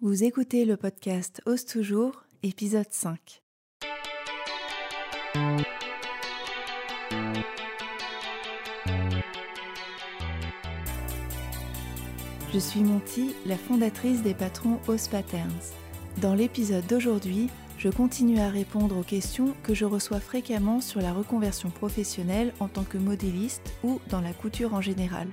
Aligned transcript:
Vous 0.00 0.22
écoutez 0.22 0.64
le 0.64 0.76
podcast 0.76 1.42
Ose 1.44 1.64
toujours, 1.64 2.22
épisode 2.44 2.86
5. 2.88 3.42
Je 12.54 12.58
suis 12.60 12.84
Monty, 12.84 13.34
la 13.44 13.56
fondatrice 13.56 14.22
des 14.22 14.34
patrons 14.34 14.78
Ose 14.86 15.08
Patterns. 15.08 15.50
Dans 16.18 16.34
l'épisode 16.34 16.86
d'aujourd'hui, 16.86 17.48
je 17.76 17.88
continue 17.88 18.38
à 18.38 18.50
répondre 18.50 18.96
aux 18.96 19.02
questions 19.02 19.56
que 19.64 19.74
je 19.74 19.84
reçois 19.84 20.20
fréquemment 20.20 20.80
sur 20.80 21.00
la 21.00 21.12
reconversion 21.12 21.70
professionnelle 21.70 22.52
en 22.60 22.68
tant 22.68 22.84
que 22.84 22.98
modéliste 22.98 23.72
ou 23.82 23.98
dans 24.10 24.20
la 24.20 24.32
couture 24.32 24.74
en 24.74 24.80
général. 24.80 25.26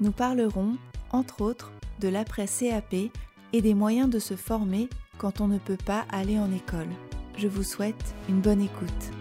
Nous 0.00 0.10
parlerons, 0.10 0.76
entre 1.12 1.40
autres, 1.40 1.70
de 2.00 2.08
l'après-CAP 2.08 3.12
et 3.52 3.62
des 3.62 3.74
moyens 3.74 4.10
de 4.10 4.18
se 4.18 4.34
former 4.34 4.88
quand 5.18 5.40
on 5.40 5.48
ne 5.48 5.58
peut 5.58 5.78
pas 5.84 6.04
aller 6.10 6.38
en 6.38 6.52
école. 6.52 6.88
Je 7.36 7.48
vous 7.48 7.62
souhaite 7.62 8.14
une 8.28 8.40
bonne 8.40 8.60
écoute. 8.60 9.17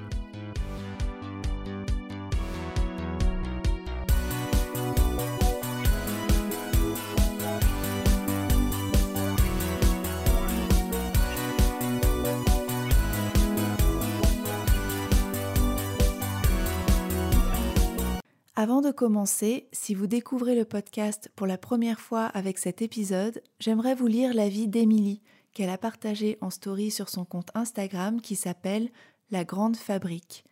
Avant 18.59 18.81
de 18.81 18.89
commencer, 18.89 19.67
si 19.71 19.93
vous 19.93 20.07
découvrez 20.07 20.55
le 20.55 20.65
podcast 20.65 21.29
pour 21.35 21.45
la 21.45 21.59
première 21.59 21.99
fois 21.99 22.25
avec 22.25 22.57
cet 22.57 22.81
épisode, 22.81 23.43
j'aimerais 23.59 23.93
vous 23.93 24.07
lire 24.07 24.33
l'avis 24.33 24.67
d'Émilie 24.67 25.21
qu'elle 25.53 25.69
a 25.69 25.77
partagé 25.77 26.39
en 26.41 26.49
story 26.49 26.89
sur 26.89 27.07
son 27.07 27.23
compte 27.23 27.51
Instagram 27.53 28.19
qui 28.19 28.35
s'appelle 28.35 28.89
La 29.29 29.43
Grande 29.43 29.77
Fabrique. 29.77 30.43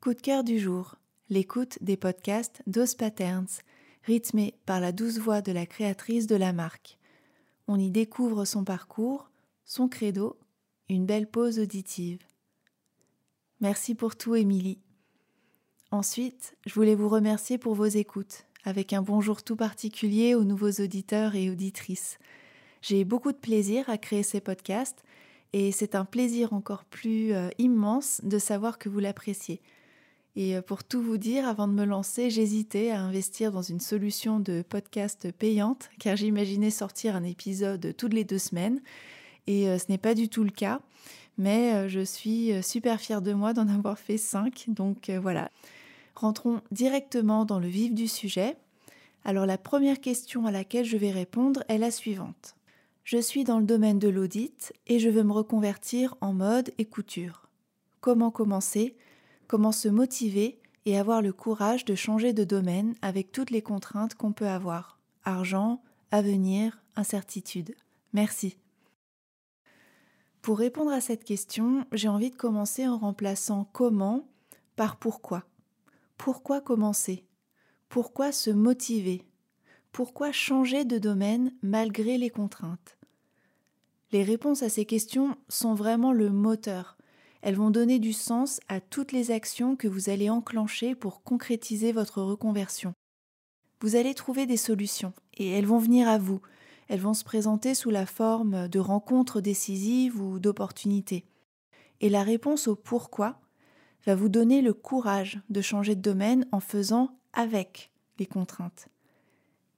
Coup 0.00 0.14
de 0.14 0.22
cœur 0.22 0.42
du 0.42 0.58
jour, 0.58 0.94
l'écoute 1.28 1.76
des 1.82 1.98
podcasts 1.98 2.62
d'Os 2.66 2.94
Patterns, 2.94 3.60
rythmés 4.04 4.54
par 4.64 4.80
la 4.80 4.90
douce 4.90 5.18
voix 5.18 5.42
de 5.42 5.52
la 5.52 5.66
créatrice 5.66 6.26
de 6.26 6.36
la 6.36 6.54
marque. 6.54 6.96
On 7.68 7.78
y 7.78 7.90
découvre 7.90 8.46
son 8.46 8.64
parcours, 8.64 9.30
son 9.66 9.86
credo, 9.86 10.38
une 10.88 11.04
belle 11.04 11.26
pause 11.26 11.58
auditive. 11.58 12.20
Merci 13.60 13.94
pour 13.94 14.16
tout, 14.16 14.34
Émilie. 14.34 14.80
Ensuite, 15.92 16.56
je 16.64 16.72
voulais 16.72 16.94
vous 16.94 17.10
remercier 17.10 17.58
pour 17.58 17.74
vos 17.74 17.84
écoutes, 17.84 18.46
avec 18.64 18.94
un 18.94 19.02
bonjour 19.02 19.42
tout 19.42 19.56
particulier 19.56 20.34
aux 20.34 20.42
nouveaux 20.42 20.80
auditeurs 20.82 21.34
et 21.34 21.50
auditrices. 21.50 22.18
J'ai 22.80 23.04
beaucoup 23.04 23.30
de 23.30 23.36
plaisir 23.36 23.90
à 23.90 23.98
créer 23.98 24.22
ces 24.22 24.40
podcasts 24.40 25.04
et 25.52 25.70
c'est 25.70 25.94
un 25.94 26.06
plaisir 26.06 26.54
encore 26.54 26.84
plus 26.84 27.34
euh, 27.34 27.50
immense 27.58 28.22
de 28.24 28.38
savoir 28.38 28.78
que 28.78 28.88
vous 28.88 29.00
l'appréciez. 29.00 29.60
Et 30.34 30.56
euh, 30.56 30.62
pour 30.62 30.82
tout 30.82 31.02
vous 31.02 31.18
dire, 31.18 31.46
avant 31.46 31.68
de 31.68 31.74
me 31.74 31.84
lancer, 31.84 32.30
j'hésitais 32.30 32.90
à 32.90 33.02
investir 33.02 33.52
dans 33.52 33.60
une 33.60 33.80
solution 33.80 34.40
de 34.40 34.64
podcast 34.66 35.30
payante, 35.30 35.90
car 35.98 36.16
j'imaginais 36.16 36.70
sortir 36.70 37.16
un 37.16 37.22
épisode 37.22 37.94
toutes 37.98 38.14
les 38.14 38.24
deux 38.24 38.38
semaines, 38.38 38.80
et 39.46 39.68
euh, 39.68 39.76
ce 39.76 39.84
n'est 39.90 39.98
pas 39.98 40.14
du 40.14 40.30
tout 40.30 40.42
le 40.42 40.50
cas. 40.50 40.80
Mais 41.36 41.88
je 41.88 42.00
suis 42.00 42.62
super 42.62 43.00
fière 43.00 43.22
de 43.22 43.32
moi 43.32 43.54
d'en 43.54 43.66
avoir 43.66 43.98
fait 43.98 44.18
cinq, 44.18 44.66
donc 44.68 45.10
voilà. 45.10 45.50
Rentrons 46.14 46.60
directement 46.70 47.44
dans 47.44 47.58
le 47.58 47.68
vif 47.68 47.94
du 47.94 48.08
sujet. 48.08 48.56
Alors 49.24 49.46
la 49.46 49.58
première 49.58 50.00
question 50.00 50.46
à 50.46 50.50
laquelle 50.50 50.84
je 50.84 50.96
vais 50.96 51.10
répondre 51.10 51.62
est 51.68 51.78
la 51.78 51.90
suivante. 51.90 52.56
Je 53.04 53.18
suis 53.18 53.44
dans 53.44 53.58
le 53.58 53.66
domaine 53.66 53.98
de 53.98 54.08
l'audit 54.08 54.72
et 54.86 54.98
je 54.98 55.08
veux 55.08 55.24
me 55.24 55.32
reconvertir 55.32 56.14
en 56.20 56.32
mode 56.32 56.72
et 56.78 56.84
couture. 56.84 57.48
Comment 58.00 58.30
commencer? 58.30 58.96
Comment 59.48 59.72
se 59.72 59.88
motiver 59.88 60.60
et 60.86 60.98
avoir 60.98 61.22
le 61.22 61.32
courage 61.32 61.84
de 61.84 61.94
changer 61.94 62.32
de 62.32 62.44
domaine 62.44 62.94
avec 63.02 63.32
toutes 63.32 63.50
les 63.50 63.62
contraintes 63.62 64.14
qu'on 64.14 64.32
peut 64.32 64.48
avoir? 64.48 64.98
Argent, 65.24 65.82
avenir, 66.10 66.80
incertitude. 66.96 67.74
Merci. 68.12 68.56
Pour 70.42 70.58
répondre 70.58 70.90
à 70.90 71.00
cette 71.00 71.24
question, 71.24 71.86
j'ai 71.92 72.08
envie 72.08 72.30
de 72.30 72.36
commencer 72.36 72.86
en 72.88 72.98
remplaçant 72.98 73.68
comment 73.72 74.26
par 74.74 74.96
pourquoi. 74.96 75.44
Pourquoi 76.24 76.60
commencer? 76.60 77.26
Pourquoi 77.88 78.30
se 78.30 78.50
motiver? 78.50 79.26
Pourquoi 79.90 80.30
changer 80.30 80.84
de 80.84 80.98
domaine 80.98 81.52
malgré 81.62 82.16
les 82.16 82.30
contraintes? 82.30 82.96
Les 84.12 84.22
réponses 84.22 84.62
à 84.62 84.68
ces 84.68 84.84
questions 84.84 85.36
sont 85.48 85.74
vraiment 85.74 86.12
le 86.12 86.30
moteur. 86.30 86.96
Elles 87.40 87.56
vont 87.56 87.72
donner 87.72 87.98
du 87.98 88.12
sens 88.12 88.60
à 88.68 88.80
toutes 88.80 89.10
les 89.10 89.32
actions 89.32 89.74
que 89.74 89.88
vous 89.88 90.10
allez 90.10 90.30
enclencher 90.30 90.94
pour 90.94 91.24
concrétiser 91.24 91.90
votre 91.90 92.22
reconversion. 92.22 92.94
Vous 93.80 93.96
allez 93.96 94.14
trouver 94.14 94.46
des 94.46 94.56
solutions 94.56 95.14
et 95.34 95.48
elles 95.48 95.66
vont 95.66 95.78
venir 95.78 96.06
à 96.08 96.18
vous. 96.18 96.40
Elles 96.86 97.00
vont 97.00 97.14
se 97.14 97.24
présenter 97.24 97.74
sous 97.74 97.90
la 97.90 98.06
forme 98.06 98.68
de 98.68 98.78
rencontres 98.78 99.40
décisives 99.40 100.22
ou 100.22 100.38
d'opportunités. 100.38 101.24
Et 102.00 102.08
la 102.08 102.22
réponse 102.22 102.68
au 102.68 102.76
pourquoi 102.76 103.40
va 104.06 104.14
vous 104.14 104.28
donner 104.28 104.62
le 104.62 104.72
courage 104.72 105.40
de 105.50 105.60
changer 105.60 105.94
de 105.94 106.00
domaine 106.00 106.46
en 106.52 106.60
faisant 106.60 107.16
avec 107.32 107.90
les 108.18 108.26
contraintes. 108.26 108.88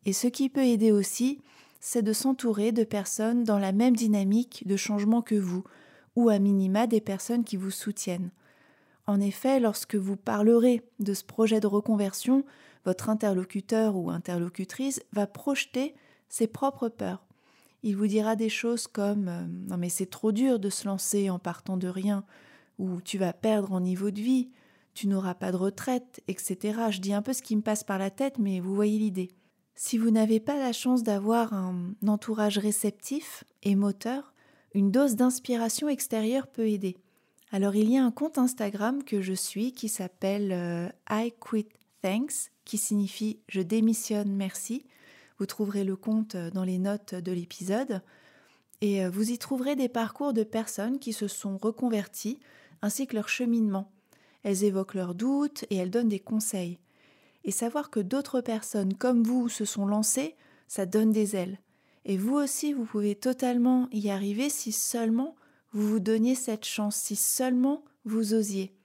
Et 0.06 0.12
ce 0.12 0.26
qui 0.26 0.48
peut 0.48 0.64
aider 0.64 0.92
aussi, 0.92 1.40
c'est 1.80 2.02
de 2.02 2.12
s'entourer 2.12 2.72
de 2.72 2.84
personnes 2.84 3.44
dans 3.44 3.58
la 3.58 3.72
même 3.72 3.96
dynamique 3.96 4.66
de 4.66 4.76
changement 4.76 5.22
que 5.22 5.34
vous, 5.34 5.64
ou 6.16 6.28
à 6.28 6.38
minima 6.38 6.86
des 6.86 7.00
personnes 7.00 7.44
qui 7.44 7.56
vous 7.56 7.70
soutiennent. 7.70 8.30
En 9.06 9.20
effet, 9.20 9.60
lorsque 9.60 9.96
vous 9.96 10.16
parlerez 10.16 10.82
de 10.98 11.12
ce 11.12 11.24
projet 11.24 11.60
de 11.60 11.66
reconversion, 11.66 12.44
votre 12.84 13.10
interlocuteur 13.10 13.96
ou 13.96 14.10
interlocutrice 14.10 15.02
va 15.12 15.26
projeter 15.26 15.94
ses 16.28 16.46
propres 16.46 16.88
peurs. 16.88 17.26
Il 17.82 17.96
vous 17.96 18.06
dira 18.06 18.34
des 18.34 18.48
choses 18.48 18.86
comme 18.86 19.28
euh, 19.28 19.46
Non 19.68 19.76
mais 19.76 19.90
c'est 19.90 20.06
trop 20.06 20.32
dur 20.32 20.58
de 20.58 20.70
se 20.70 20.86
lancer 20.86 21.28
en 21.28 21.38
partant 21.38 21.76
de 21.76 21.88
rien, 21.88 22.24
ou 22.78 23.00
tu 23.00 23.18
vas 23.18 23.32
perdre 23.32 23.72
en 23.72 23.80
niveau 23.80 24.10
de 24.10 24.20
vie, 24.20 24.50
tu 24.94 25.08
n'auras 25.08 25.34
pas 25.34 25.52
de 25.52 25.56
retraite, 25.56 26.22
etc. 26.28 26.78
Je 26.90 27.00
dis 27.00 27.12
un 27.12 27.22
peu 27.22 27.32
ce 27.32 27.42
qui 27.42 27.56
me 27.56 27.62
passe 27.62 27.84
par 27.84 27.98
la 27.98 28.10
tête, 28.10 28.38
mais 28.38 28.60
vous 28.60 28.74
voyez 28.74 28.98
l'idée. 28.98 29.30
Si 29.74 29.98
vous 29.98 30.10
n'avez 30.10 30.38
pas 30.38 30.56
la 30.56 30.72
chance 30.72 31.02
d'avoir 31.02 31.52
un 31.52 31.94
entourage 32.06 32.58
réceptif 32.58 33.42
et 33.64 33.74
moteur, 33.74 34.32
une 34.72 34.92
dose 34.92 35.16
d'inspiration 35.16 35.88
extérieure 35.88 36.46
peut 36.46 36.68
aider. 36.68 36.96
Alors 37.50 37.74
il 37.74 37.90
y 37.90 37.96
a 37.96 38.04
un 38.04 38.10
compte 38.10 38.38
Instagram 38.38 39.02
que 39.04 39.20
je 39.20 39.32
suis 39.32 39.72
qui 39.72 39.88
s'appelle 39.88 40.52
euh, 40.52 40.88
I 41.10 41.32
Quit 41.40 41.68
Thanks, 42.02 42.50
qui 42.64 42.78
signifie 42.78 43.40
Je 43.48 43.60
démissionne 43.60 44.32
merci. 44.32 44.86
Vous 45.38 45.46
trouverez 45.46 45.84
le 45.84 45.96
compte 45.96 46.36
dans 46.36 46.64
les 46.64 46.78
notes 46.78 47.14
de 47.14 47.32
l'épisode. 47.32 48.02
Et 48.80 49.04
euh, 49.04 49.10
vous 49.10 49.30
y 49.30 49.38
trouverez 49.38 49.76
des 49.76 49.88
parcours 49.88 50.32
de 50.32 50.44
personnes 50.44 50.98
qui 50.98 51.12
se 51.12 51.28
sont 51.28 51.56
reconverties 51.56 52.38
ainsi 52.84 53.06
que 53.06 53.16
leur 53.16 53.30
cheminement. 53.30 53.90
Elles 54.42 54.62
évoquent 54.62 54.92
leurs 54.92 55.14
doutes 55.14 55.64
et 55.70 55.76
elles 55.76 55.90
donnent 55.90 56.10
des 56.10 56.20
conseils. 56.20 56.78
Et 57.42 57.50
savoir 57.50 57.88
que 57.88 57.98
d'autres 57.98 58.42
personnes 58.42 58.92
comme 58.92 59.22
vous 59.22 59.48
se 59.48 59.64
sont 59.64 59.86
lancées, 59.86 60.36
ça 60.68 60.84
donne 60.84 61.10
des 61.10 61.34
ailes. 61.34 61.58
Et 62.04 62.18
vous 62.18 62.34
aussi, 62.34 62.74
vous 62.74 62.84
pouvez 62.84 63.14
totalement 63.14 63.88
y 63.90 64.10
arriver 64.10 64.50
si 64.50 64.70
seulement 64.70 65.34
vous 65.72 65.88
vous 65.88 66.00
donniez 66.00 66.34
cette 66.34 66.66
chance, 66.66 66.96
si 66.96 67.16
seulement 67.16 67.84
vous 68.04 68.34
osiez. 68.34 68.76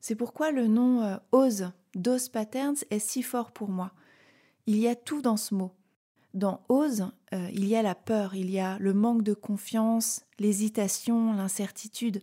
C'est 0.00 0.14
pourquoi 0.14 0.52
le 0.52 0.68
nom 0.68 1.02
euh, 1.02 1.16
Ose, 1.32 1.72
d'Ose 1.96 2.28
Patterns, 2.28 2.76
est 2.90 3.00
si 3.00 3.24
fort 3.24 3.50
pour 3.50 3.68
moi. 3.68 3.90
Il 4.66 4.78
y 4.78 4.86
a 4.86 4.94
tout 4.94 5.22
dans 5.22 5.36
ce 5.36 5.56
mot. 5.56 5.72
Dans 6.34 6.60
Ose, 6.68 7.10
euh, 7.32 7.48
il 7.52 7.66
y 7.66 7.74
a 7.74 7.82
la 7.82 7.96
peur, 7.96 8.36
il 8.36 8.48
y 8.48 8.60
a 8.60 8.78
le 8.78 8.94
manque 8.94 9.22
de 9.22 9.34
confiance, 9.34 10.24
l'hésitation, 10.38 11.32
l'incertitude, 11.32 12.22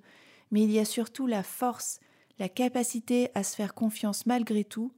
mais 0.51 0.61
il 0.61 0.71
y 0.71 0.79
a 0.79 0.85
surtout 0.85 1.27
la 1.27 1.43
force, 1.43 1.99
la 2.39 2.49
capacité 2.49 3.29
à 3.33 3.43
se 3.43 3.55
faire 3.55 3.73
confiance 3.73 4.25
malgré 4.25 4.63
tout, 4.63 4.91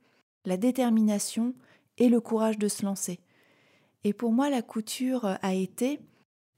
la 0.46 0.58
détermination 0.58 1.54
et 1.98 2.10
le 2.10 2.20
courage 2.20 2.58
de 2.58 2.68
se 2.68 2.84
lancer. 2.84 3.20
Et 4.04 4.14
pour 4.14 4.32
moi, 4.32 4.50
la 4.50 4.62
couture 4.62 5.38
a 5.42 5.54
été 5.54 6.00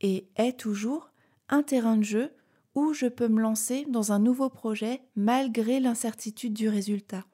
et 0.01 0.27
est 0.35 0.59
toujours 0.59 1.11
un 1.49 1.63
terrain 1.63 1.97
de 1.97 2.03
jeu 2.03 2.33
où 2.73 2.93
je 2.93 3.05
peux 3.05 3.27
me 3.27 3.41
lancer 3.41 3.85
dans 3.87 4.11
un 4.11 4.19
nouveau 4.19 4.49
projet 4.49 5.01
malgré 5.15 5.79
l'incertitude 5.79 6.53
du 6.53 6.67
résultat. 6.67 7.25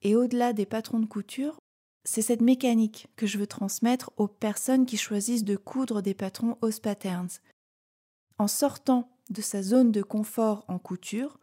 Et 0.00 0.16
au-delà 0.16 0.52
des 0.52 0.66
patrons 0.66 1.00
de 1.00 1.06
couture, 1.06 1.58
c'est 2.04 2.22
cette 2.22 2.40
mécanique 2.40 3.08
que 3.16 3.26
je 3.26 3.38
veux 3.38 3.46
transmettre 3.46 4.10
aux 4.16 4.28
personnes 4.28 4.86
qui 4.86 4.96
choisissent 4.96 5.44
de 5.44 5.56
coudre 5.56 6.02
des 6.02 6.14
patrons 6.14 6.58
House 6.62 6.80
Patterns. 6.80 7.30
En 8.38 8.48
sortant 8.48 9.08
de 9.32 9.42
sa 9.42 9.62
zone 9.62 9.92
de 9.92 10.02
confort 10.02 10.64
en 10.68 10.78
couture, 10.78 11.38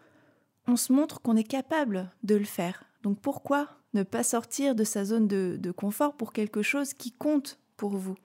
on 0.67 0.75
se 0.75 0.93
montre 0.93 1.21
qu'on 1.21 1.35
est 1.35 1.43
capable 1.43 2.09
de 2.23 2.35
le 2.35 2.45
faire. 2.45 2.83
Donc 3.01 3.19
pourquoi 3.19 3.67
ne 3.93 4.03
pas 4.03 4.23
sortir 4.23 4.75
de 4.75 4.83
sa 4.83 5.03
zone 5.05 5.27
de, 5.27 5.71
confort 5.71 6.15
pour 6.15 6.31
quelque 6.31 6.61
chose 6.61 6.93
qui 6.93 7.11
compte 7.11 7.59
pour 7.75 7.91
vous? 7.91 8.15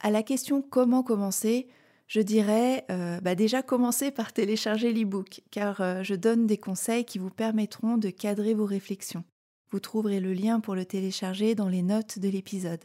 À 0.00 0.10
la 0.10 0.22
question 0.22 0.62
comment 0.62 1.02
commencer, 1.02 1.68
je 2.06 2.20
dirais 2.20 2.86
euh, 2.90 3.20
bah 3.20 3.34
déjà 3.34 3.62
commencez 3.62 4.10
par 4.10 4.32
télécharger 4.32 4.92
l'e-book, 4.92 5.42
car 5.50 5.80
euh, 5.80 6.02
je 6.02 6.14
donne 6.14 6.46
des 6.46 6.56
conseils 6.56 7.04
qui 7.04 7.18
vous 7.18 7.30
permettront 7.30 7.98
de 7.98 8.08
cadrer 8.08 8.54
vos 8.54 8.64
réflexions. 8.64 9.24
Vous 9.70 9.80
trouverez 9.80 10.20
le 10.20 10.32
lien 10.32 10.60
pour 10.60 10.74
le 10.74 10.86
télécharger 10.86 11.54
dans 11.54 11.68
les 11.68 11.82
notes 11.82 12.18
de 12.18 12.28
l'épisode. 12.28 12.84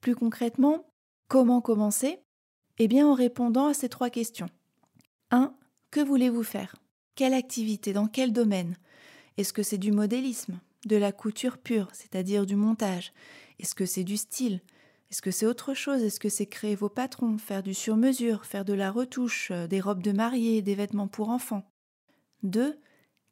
Plus 0.00 0.14
concrètement, 0.14 0.86
comment 1.26 1.60
commencer? 1.60 2.20
Eh 2.78 2.88
bien 2.88 3.06
en 3.06 3.14
répondant 3.14 3.66
à 3.66 3.74
ces 3.74 3.88
trois 3.88 4.10
questions. 4.10 4.48
1. 5.32 5.54
Que 5.90 6.00
voulez-vous 6.00 6.42
faire? 6.42 6.76
Quelle 7.16 7.32
activité? 7.32 7.94
Dans 7.94 8.06
quel 8.06 8.34
domaine? 8.34 8.76
Est-ce 9.38 9.54
que 9.54 9.62
c'est 9.62 9.78
du 9.78 9.90
modélisme? 9.90 10.60
De 10.84 10.96
la 10.96 11.10
couture 11.10 11.56
pure, 11.56 11.88
c'est-à-dire 11.94 12.44
du 12.44 12.54
montage? 12.54 13.14
Est-ce 13.58 13.74
que 13.74 13.86
c'est 13.86 14.04
du 14.04 14.18
style? 14.18 14.60
Est-ce 15.10 15.22
que 15.22 15.30
c'est 15.30 15.46
autre 15.46 15.72
chose? 15.72 16.02
Est-ce 16.02 16.20
que 16.20 16.28
c'est 16.28 16.46
créer 16.46 16.74
vos 16.74 16.90
patrons, 16.90 17.38
faire 17.38 17.62
du 17.62 17.72
sur-mesure, 17.72 18.44
faire 18.44 18.66
de 18.66 18.74
la 18.74 18.90
retouche, 18.90 19.50
euh, 19.50 19.66
des 19.66 19.80
robes 19.80 20.02
de 20.02 20.12
mariée, 20.12 20.60
des 20.60 20.74
vêtements 20.74 21.08
pour 21.08 21.30
enfants? 21.30 21.64
2. 22.42 22.78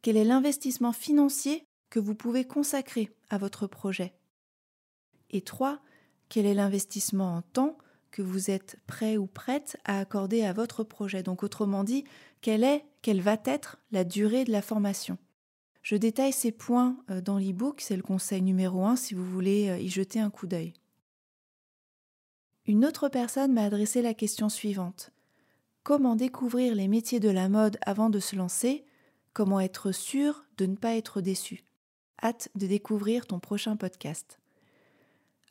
Quel 0.01 0.17
est 0.17 0.25
l'investissement 0.25 0.93
financier 0.93 1.67
que 1.91 2.01
vous 2.01 2.15
pouvez 2.15 2.47
consacrer 2.47 3.11
à 3.29 3.37
votre 3.37 3.67
projet? 3.67 4.15
Et 5.29 5.43
3. 5.43 5.81
Quel 6.31 6.47
est 6.47 6.55
l'investissement 6.55 7.37
en 7.37 7.43
temps 7.43 7.77
que 8.11 8.23
vous 8.23 8.51
êtes 8.51 8.77
prêt 8.87 9.17
ou 9.17 9.27
prête 9.27 9.77
à 9.85 9.99
accorder 9.99 10.43
à 10.45 10.53
votre 10.53 10.85
projet 10.85 11.23
Donc 11.23 11.43
autrement 11.43 11.85
dit, 11.85 12.05
quelle 12.41 12.65
est, 12.65 12.85
quelle 13.03 13.21
va 13.21 13.37
être 13.45 13.79
la 13.93 14.05
durée 14.05 14.45
de 14.45 14.53
la 14.53 14.63
formation? 14.63 15.19
Je 15.83 15.97
détaille 15.97 16.33
ces 16.33 16.53
points 16.53 16.97
euh, 17.11 17.21
dans 17.21 17.39
l'e-book, 17.39 17.81
c'est 17.81 17.97
le 17.97 18.03
conseil 18.03 18.43
numéro 18.43 18.85
1 18.85 18.97
si 18.97 19.15
vous 19.15 19.25
voulez 19.25 19.69
euh, 19.69 19.79
y 19.79 19.89
jeter 19.89 20.21
un 20.21 20.31
coup 20.31 20.47
d'œil. 20.47 20.75
Une 22.67 22.85
autre 22.85 23.09
personne 23.09 23.53
m'a 23.53 23.65
adressé 23.65 24.03
la 24.03 24.15
question 24.15 24.49
suivante. 24.49 25.11
Comment 25.83 26.17
découvrir 26.17 26.75
les 26.75 26.89
métiers 26.89 27.21
de 27.21 27.31
la 27.31 27.49
mode 27.49 27.79
avant 27.81 28.11
de 28.11 28.21
se 28.21 28.37
lancer? 28.37 28.85
Comment 29.33 29.61
être 29.61 29.93
sûr 29.93 30.45
de 30.59 30.67
ne 30.67 30.77
pas 30.77 30.97
être 30.97 31.21
déçu? 31.23 31.65
Hâte 32.23 32.51
de 32.55 32.67
découvrir 32.67 33.27
ton 33.27 33.41
prochain 33.41 33.77
podcast. 33.77 34.39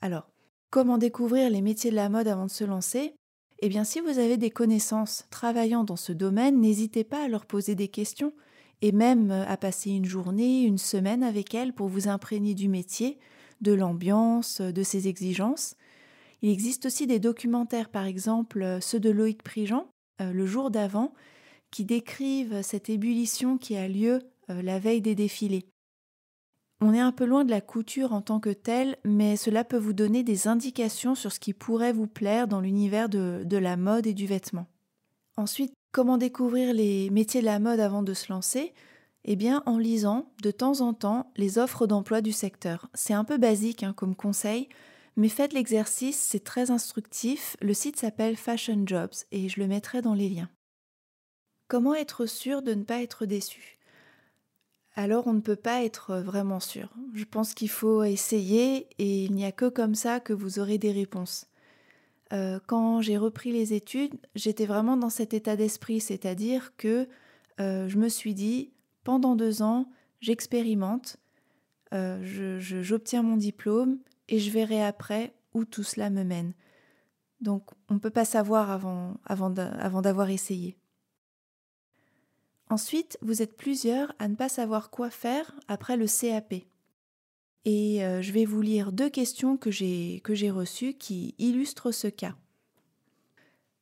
Alors, 0.01 0.29
comment 0.69 0.97
découvrir 0.97 1.49
les 1.49 1.61
métiers 1.61 1.91
de 1.91 1.95
la 1.95 2.09
mode 2.09 2.27
avant 2.27 2.45
de 2.45 2.51
se 2.51 2.63
lancer 2.63 3.13
Eh 3.59 3.69
bien, 3.69 3.83
si 3.83 3.99
vous 3.99 4.19
avez 4.19 4.37
des 4.37 4.51
connaissances 4.51 5.25
travaillant 5.29 5.83
dans 5.83 5.95
ce 5.95 6.11
domaine, 6.11 6.59
n'hésitez 6.59 7.03
pas 7.03 7.25
à 7.25 7.27
leur 7.27 7.45
poser 7.45 7.75
des 7.75 7.87
questions 7.87 8.33
et 8.81 8.91
même 8.91 9.31
à 9.31 9.57
passer 9.57 9.91
une 9.91 10.05
journée, 10.05 10.61
une 10.61 10.77
semaine 10.77 11.23
avec 11.23 11.53
elles 11.53 11.73
pour 11.73 11.89
vous 11.89 12.07
imprégner 12.07 12.53
du 12.53 12.69
métier, 12.69 13.19
de 13.61 13.73
l'ambiance, 13.73 14.61
de 14.61 14.83
ses 14.83 15.07
exigences 15.07 15.75
il 16.41 16.49
existe 16.49 16.85
aussi 16.85 17.07
des 17.07 17.19
documentaires, 17.19 17.89
par 17.89 18.05
exemple 18.05 18.61
euh, 18.61 18.79
ceux 18.79 18.99
de 18.99 19.09
Loïc 19.09 19.43
Prigent, 19.43 19.87
euh, 20.21 20.31
le 20.31 20.45
jour 20.45 20.71
d'avant, 20.71 21.13
qui 21.71 21.85
décrivent 21.85 22.61
cette 22.61 22.89
ébullition 22.89 23.57
qui 23.57 23.75
a 23.75 23.87
lieu 23.87 24.21
euh, 24.49 24.61
la 24.61 24.79
veille 24.79 25.01
des 25.01 25.15
défilés. 25.15 25.65
On 26.81 26.93
est 26.93 26.99
un 26.99 27.11
peu 27.11 27.25
loin 27.25 27.43
de 27.43 27.49
la 27.49 27.59
couture 27.59 28.13
en 28.13 28.21
tant 28.21 28.39
que 28.39 28.51
telle, 28.51 28.97
mais 29.03 29.35
cela 29.35 29.65
peut 29.65 29.77
vous 29.77 29.91
donner 29.91 30.23
des 30.23 30.47
indications 30.47 31.13
sur 31.13 31.33
ce 31.33 31.39
qui 31.39 31.53
pourrait 31.53 31.91
vous 31.91 32.07
plaire 32.07 32.47
dans 32.47 32.61
l'univers 32.61 33.09
de, 33.09 33.57
la 33.57 33.75
mode 33.75 34.07
et 34.07 34.13
du 34.13 34.27
vêtement. 34.27 34.67
Ensuite, 35.35 35.73
comment 35.91 36.17
découvrir 36.17 36.73
les 36.73 37.09
métiers 37.09 37.41
de 37.41 37.45
la 37.45 37.59
mode 37.59 37.81
avant 37.81 38.01
de 38.01 38.13
se 38.13 38.31
lancer? 38.31 38.73
Eh 39.25 39.35
bien, 39.35 39.61
en 39.65 39.77
lisant 39.77 40.31
de 40.41 40.51
temps 40.51 40.79
en 40.79 40.93
temps 40.93 41.33
les 41.35 41.57
offres 41.57 41.85
d'emploi 41.85 42.21
du 42.21 42.31
secteur. 42.31 42.87
C'est 42.93 43.13
un 43.13 43.25
peu 43.25 43.37
basique 43.37 43.83
hein, 43.83 43.93
comme 43.93 44.15
conseil, 44.15 44.69
mais 45.17 45.27
faites 45.27 45.51
l'exercice, 45.51 46.17
c'est 46.17 46.45
très 46.45 46.71
instructif. 46.71 47.57
Le 47.59 47.73
site 47.73 47.97
s'appelle 47.97 48.37
Fashion 48.37 48.83
Jobs 48.85 49.15
et 49.33 49.49
je 49.49 49.59
le 49.59 49.67
mettrai 49.67 50.01
dans 50.01 50.13
les 50.13 50.29
liens. 50.29 50.49
Comment 51.67 51.93
être 51.93 52.25
sûr 52.25 52.61
de 52.61 52.73
ne 52.73 52.83
pas 52.83 53.01
être 53.01 53.25
déçu? 53.25 53.78
Alors 54.95 55.27
on 55.27 55.33
ne 55.33 55.41
peut 55.41 55.55
pas 55.55 55.83
être 55.83 56.17
vraiment 56.17 56.59
sûr. 56.59 56.89
Je 57.13 57.23
pense 57.23 57.53
qu'il 57.53 57.69
faut 57.69 58.03
essayer 58.03 58.87
et 58.97 59.25
il 59.25 59.33
n'y 59.33 59.45
a 59.45 59.51
que 59.51 59.69
comme 59.69 59.95
ça 59.95 60.19
que 60.19 60.33
vous 60.33 60.59
aurez 60.59 60.77
des 60.77 60.91
réponses. 60.91 61.47
Euh, 62.31 62.59
quand 62.67 63.01
j'ai 63.01 63.17
repris 63.17 63.51
les 63.51 63.73
études, 63.73 64.15
j'étais 64.35 64.65
vraiment 64.65 64.97
dans 64.97 65.09
cet 65.09 65.33
état 65.33 65.55
d'esprit, 65.55 65.99
c'est-à-dire 65.99 66.75
que 66.77 67.07
euh, 67.59 67.87
je 67.87 67.97
me 67.97 68.07
suis 68.07 68.33
dit, 68.33 68.71
pendant 69.03 69.35
deux 69.35 69.61
ans, 69.61 69.89
j'expérimente, 70.21 71.17
euh, 71.93 72.19
j'obtiens 72.59 73.23
mon 73.23 73.37
diplôme 73.37 73.97
et 74.27 74.37
je 74.37 74.51
verrai 74.51 74.83
après 74.83 75.33
où 75.53 75.65
tout 75.65 75.83
cela 75.83 76.11
me 76.11 76.23
mène. 76.23 76.53
Donc 77.41 77.71
on 77.89 77.95
ne 77.95 77.99
peut 77.99 78.11
pas 78.11 78.25
savoir 78.25 78.69
avant, 78.69 79.17
avant 79.25 79.49
d'avoir 79.49 80.29
essayé. 80.29 80.77
Ensuite, 82.69 83.17
vous 83.21 83.41
êtes 83.41 83.57
plusieurs 83.57 84.13
à 84.19 84.27
ne 84.27 84.35
pas 84.35 84.49
savoir 84.49 84.91
quoi 84.91 85.09
faire 85.09 85.53
après 85.67 85.97
le 85.97 86.05
CAP. 86.05 86.53
Et 87.65 88.03
euh, 88.03 88.21
je 88.21 88.31
vais 88.31 88.45
vous 88.45 88.61
lire 88.61 88.91
deux 88.91 89.09
questions 89.09 89.57
que 89.57 89.71
j'ai 89.71 90.21
reçues 90.51 90.93
qui 90.93 91.35
illustrent 91.39 91.91
ce 91.91 92.07
cas. 92.07 92.35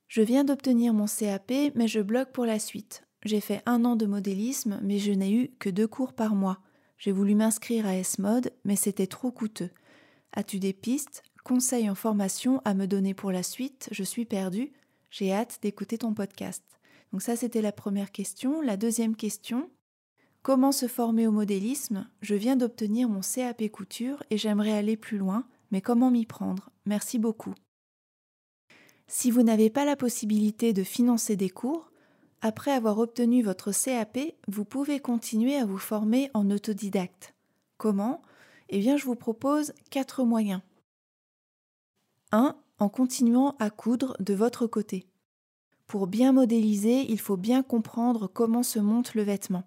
Je 0.07 0.21
viens 0.21 0.45
d'obtenir 0.45 0.93
mon 0.93 1.05
CAP, 1.05 1.51
mais 1.75 1.87
je 1.87 1.99
bloque 1.99 2.31
pour 2.31 2.45
la 2.45 2.59
suite. 2.59 3.03
J'ai 3.25 3.41
fait 3.41 3.61
un 3.65 3.83
an 3.83 3.97
de 3.97 4.05
modélisme, 4.05 4.79
mais 4.81 4.99
je 4.99 5.11
n'ai 5.11 5.33
eu 5.33 5.49
que 5.59 5.69
deux 5.69 5.87
cours 5.87 6.13
par 6.13 6.33
mois. 6.33 6.59
J'ai 6.97 7.11
voulu 7.11 7.35
m'inscrire 7.35 7.85
à 7.85 7.97
S-Mode, 7.97 8.53
mais 8.63 8.77
c'était 8.77 9.07
trop 9.07 9.31
coûteux. 9.31 9.69
As-tu 10.31 10.59
des 10.59 10.73
pistes, 10.73 11.23
conseils 11.43 11.89
en 11.89 11.95
formation 11.95 12.61
à 12.63 12.73
me 12.73 12.87
donner 12.87 13.13
pour 13.13 13.31
la 13.31 13.43
suite? 13.43 13.89
Je 13.91 14.03
suis 14.03 14.25
perdue. 14.25 14.71
J'ai 15.09 15.33
hâte 15.33 15.59
d'écouter 15.61 15.97
ton 15.97 16.13
podcast. 16.13 16.76
Donc 17.11 17.21
ça, 17.21 17.35
c'était 17.35 17.61
la 17.61 17.71
première 17.71 18.11
question. 18.11 18.61
La 18.61 18.77
deuxième 18.77 19.15
question, 19.15 19.69
comment 20.41 20.71
se 20.71 20.87
former 20.87 21.27
au 21.27 21.31
modélisme? 21.31 22.09
Je 22.21 22.35
viens 22.35 22.55
d'obtenir 22.55 23.09
mon 23.09 23.21
CAP 23.21 23.69
couture 23.69 24.23
et 24.29 24.37
j'aimerais 24.37 24.73
aller 24.73 24.97
plus 24.97 25.17
loin, 25.17 25.47
mais 25.71 25.81
comment 25.81 26.11
m'y 26.11 26.25
prendre? 26.25 26.69
Merci 26.85 27.19
beaucoup. 27.19 27.53
Si 29.07 29.31
vous 29.31 29.41
n'avez 29.41 29.69
pas 29.69 29.85
la 29.85 29.95
possibilité 29.95 30.73
de 30.73 30.83
financer 30.83 31.37
des 31.37 31.49
cours, 31.49 31.91
après 32.41 32.71
avoir 32.71 32.99
obtenu 32.99 33.41
votre 33.41 33.71
CAP, 33.71 34.19
vous 34.47 34.65
pouvez 34.65 34.99
continuer 34.99 35.55
à 35.55 35.65
vous 35.65 35.77
former 35.77 36.29
en 36.33 36.51
autodidacte. 36.51 37.33
Comment? 37.77 38.21
Eh 38.69 38.79
bien, 38.79 38.97
je 38.97 39.05
vous 39.05 39.15
propose 39.15 39.73
quatre 39.89 40.23
moyens. 40.23 40.61
1. 42.31 42.55
En 42.79 42.89
continuant 42.89 43.55
à 43.59 43.69
coudre 43.69 44.15
de 44.19 44.33
votre 44.33 44.67
côté. 44.67 45.07
Pour 45.87 46.07
bien 46.07 46.33
modéliser, 46.33 47.09
il 47.09 47.19
faut 47.19 47.37
bien 47.37 47.63
comprendre 47.63 48.27
comment 48.27 48.63
se 48.63 48.77
monte 48.77 49.15
le 49.15 49.23
vêtement. 49.23 49.63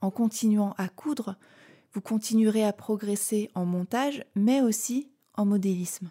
En 0.00 0.10
continuant 0.10 0.74
à 0.76 0.88
coudre, 0.88 1.36
vous 1.92 2.00
continuerez 2.00 2.64
à 2.64 2.72
progresser 2.72 3.48
en 3.54 3.64
montage, 3.64 4.24
mais 4.34 4.60
aussi 4.60 5.08
en 5.34 5.46
modélisme. 5.46 6.10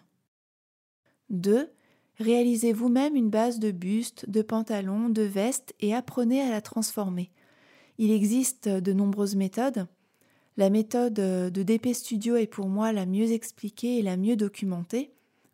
2. 1.28 1.70
Réalisez 2.18 2.72
vous-même 2.72 3.14
une 3.14 3.28
base 3.30 3.58
de 3.58 3.70
buste, 3.70 4.28
de 4.30 4.40
pantalon, 4.40 5.10
de 5.10 5.22
veste 5.22 5.74
et 5.80 5.94
apprenez 5.94 6.40
à 6.40 6.50
la 6.50 6.62
transformer. 6.62 7.30
Il 7.98 8.10
existe 8.10 8.68
de 8.68 8.92
nombreuses 8.92 9.36
méthodes. 9.36 9.86
La 10.56 10.70
méthode 10.70 11.14
de 11.14 11.62
DP 11.62 11.94
Studio 11.94 12.36
est 12.36 12.46
pour 12.46 12.68
moi 12.68 12.92
la 12.92 13.06
mieux 13.06 13.32
expliquée 13.32 13.98
et 13.98 14.02
la 14.02 14.16
mieux 14.16 14.36
documentée. 14.36 15.12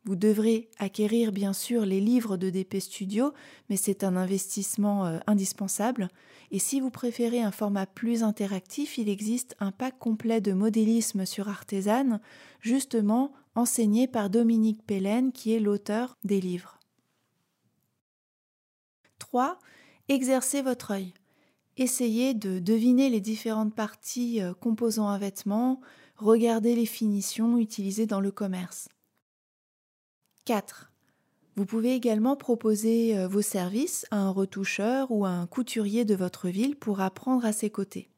Vous 0.08 0.16
devrez 0.16 0.70
acquérir 0.78 1.32
bien 1.32 1.52
sûr 1.52 1.84
les 1.84 2.00
livres 2.00 2.38
de 2.38 2.48
DP 2.48 2.80
Studio, 2.80 3.34
mais 3.68 3.76
c'est 3.76 4.04
un 4.04 4.16
investissement 4.16 5.04
euh, 5.04 5.18
indispensable. 5.26 6.08
Et 6.50 6.58
si 6.58 6.80
vous 6.80 6.88
préférez 6.88 7.42
un 7.42 7.50
format 7.50 7.84
plus 7.84 8.22
interactif, 8.22 8.96
il 8.96 9.10
existe 9.10 9.54
un 9.60 9.70
pack 9.70 9.98
complet 9.98 10.40
de 10.40 10.54
modélisme 10.54 11.26
sur 11.26 11.50
Artisan, 11.50 12.20
justement 12.60 13.34
enseigné 13.54 14.08
par 14.08 14.30
Dominique 14.30 14.82
Pellen, 14.86 15.30
qui 15.30 15.52
est 15.52 15.60
l'auteur 15.60 16.16
des 16.24 16.40
livres. 16.40 16.78
3. 19.18 19.58
Exercez 20.08 20.62
votre 20.62 20.92
œil. 20.92 21.12
Essayez 21.76 22.32
de 22.32 22.60
deviner 22.60 23.10
les 23.10 23.20
différentes 23.20 23.74
parties 23.74 24.40
euh, 24.40 24.54
composant 24.54 25.08
un 25.08 25.18
vêtement, 25.18 25.82
regardez 26.16 26.74
les 26.74 26.86
finitions 26.86 27.58
utilisées 27.58 28.06
dans 28.06 28.20
le 28.22 28.30
commerce. 28.30 28.88
4. 30.48 30.90
Vous 31.56 31.66
pouvez 31.66 31.94
également 31.94 32.34
proposer 32.34 33.18
euh, 33.18 33.28
vos 33.28 33.42
services 33.42 34.06
à 34.10 34.16
un 34.16 34.30
retoucheur 34.30 35.10
ou 35.10 35.26
à 35.26 35.28
un 35.28 35.46
couturier 35.46 36.06
de 36.06 36.14
votre 36.14 36.48
ville 36.48 36.74
pour 36.74 37.02
apprendre 37.02 37.44
à 37.44 37.52
ses 37.52 37.68
côtés. 37.68 38.08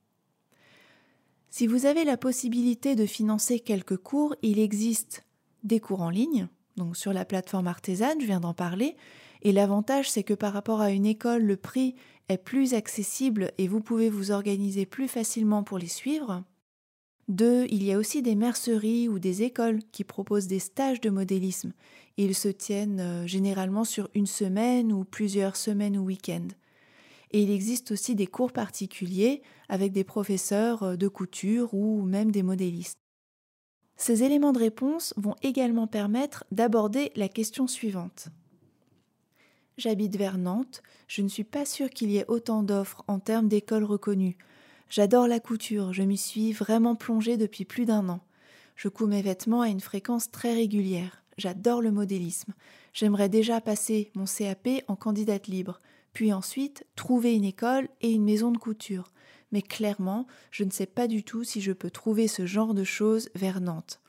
Si 1.49 1.67
vous 1.67 1.87
avez 1.87 2.05
la 2.05 2.17
possibilité 2.17 2.95
de 2.95 3.05
financer 3.05 3.59
quelques 3.59 3.97
cours, 3.97 4.37
il 4.43 4.61
existe 4.61 5.25
des 5.65 5.81
cours 5.81 6.03
en 6.03 6.11
ligne, 6.11 6.47
donc 6.77 6.97
sur 6.97 7.13
la 7.13 7.25
plateforme 7.25 7.67
artisane, 7.67 8.21
je 8.21 8.27
viens 8.27 8.39
d'en 8.39 8.55
parler, 8.55 8.95
et 9.43 9.51
l'avantage 9.51 10.09
c'est 10.09 10.23
que 10.23 10.35
par 10.35 10.53
rapport 10.53 10.81
à 10.81 10.93
une 10.93 11.07
école, 11.07 11.43
le 11.43 11.57
prix 11.57 11.97
est 12.29 12.39
plus 12.39 12.75
accessible 12.75 13.51
et 13.59 13.67
vous 13.67 13.81
pouvez 13.81 14.09
vous 14.09 14.31
organiser 14.31 14.87
plus 14.87 15.09
facilement 15.09 15.65
pour 15.65 15.79
les 15.79 15.89
suivre. 15.89 16.45
Deux, 17.31 17.67
il 17.71 17.85
y 17.85 17.93
a 17.93 17.97
aussi 17.97 18.23
des 18.23 18.35
merceries 18.35 19.09
ou 19.09 19.21
des 19.21 19.45
écoles 19.45 19.79
qui 19.93 20.03
proposent 20.03 20.49
des 20.49 20.59
stages 20.59 21.01
de 21.01 21.11
modélisme. 21.11 21.73
Ils 22.17 22.35
se 22.35 22.49
tiennent 22.49 23.01
euh, 23.01 23.27
généralement 23.27 23.85
sur 23.85 24.09
une 24.15 24.27
semaine 24.27 24.93
ou 24.93 25.05
plusieurs 25.05 25.57
semaines 25.57 25.97
ou 25.97 26.05
week-ends. 26.05 26.49
Et 27.33 27.43
il 27.43 27.51
existe 27.51 27.93
aussi 27.93 28.15
des 28.15 28.27
cours 28.27 28.53
particuliers 28.53 29.43
avec 29.69 29.93
des 29.93 30.05
professeurs 30.05 30.83
euh, 30.83 30.97
de 30.97 31.09
couture 31.09 31.73
ou 31.75 32.03
même 32.03 32.31
des 32.31 32.43
modélistes. 32.43 32.99
Ces 33.97 34.23
éléments 34.23 34.53
de 34.53 34.59
réponse 34.59 35.13
vont 35.17 35.37
également 35.43 35.87
permettre 35.87 36.45
d'aborder 36.51 37.13
la 37.17 37.29
question 37.29 37.67
suivante. 37.67 38.29
J'habite 39.77 40.17
vers 40.17 40.39
Nantes, 40.39 40.83
je 41.07 41.23
ne 41.23 41.29
suis 41.29 41.45
pas 41.45 41.65
sûre 41.65 41.91
qu'il 41.91 42.11
y 42.11 42.19
ait 42.19 42.29
autant 42.29 42.63
d'offres 42.63 43.05
en 43.09 43.19
termes 43.19 43.49
d'écoles 43.49 43.85
reconnues. 43.85 44.37
J'adore 44.89 45.29
la 45.29 45.39
couture, 45.39 45.93
je 45.93 46.03
m'y 46.03 46.17
suis 46.17 46.53
vraiment 46.53 46.97
plongée 46.97 47.37
depuis 47.37 47.65
plus 47.65 47.85
d'un 47.85 48.09
an. 48.09 48.21
Je 48.75 48.89
couds 48.89 49.07
mes 49.07 49.23
vêtements 49.23 49.61
à 49.61 49.69
une 49.69 49.81
fréquence 49.81 50.31
très 50.31 50.53
régulière. 50.53 51.20
J'adore 51.41 51.81
le 51.81 51.91
modélisme. 51.91 52.53
J'aimerais 52.93 53.31
déjà 53.31 53.63
passer 53.63 54.11
mon 54.15 54.27
CAP 54.27 54.69
en 54.89 54.95
candidate 54.95 55.47
libre, 55.47 55.81
puis 56.13 56.35
ensuite 56.35 56.85
trouver 56.97 57.35
une 57.35 57.47
école 57.47 57.89
et 58.03 58.13
une 58.13 58.25
maison 58.25 58.51
de 58.51 58.59
couture. 58.59 59.11
Mais 59.51 59.63
clairement, 59.63 60.27
je 60.51 60.65
ne 60.65 60.71
sais 60.71 60.85
pas 60.85 61.09
du 61.09 61.25
tout 61.25 61.43
si 61.43 61.63
je 61.63 61.73
peux 61.73 61.91
trouver 61.91 62.29
ce 62.29 62.45
genre 62.45 62.75
de 62.75 62.85
choses 62.85 63.31
vers 63.35 63.63
Nantes. 63.63 64.03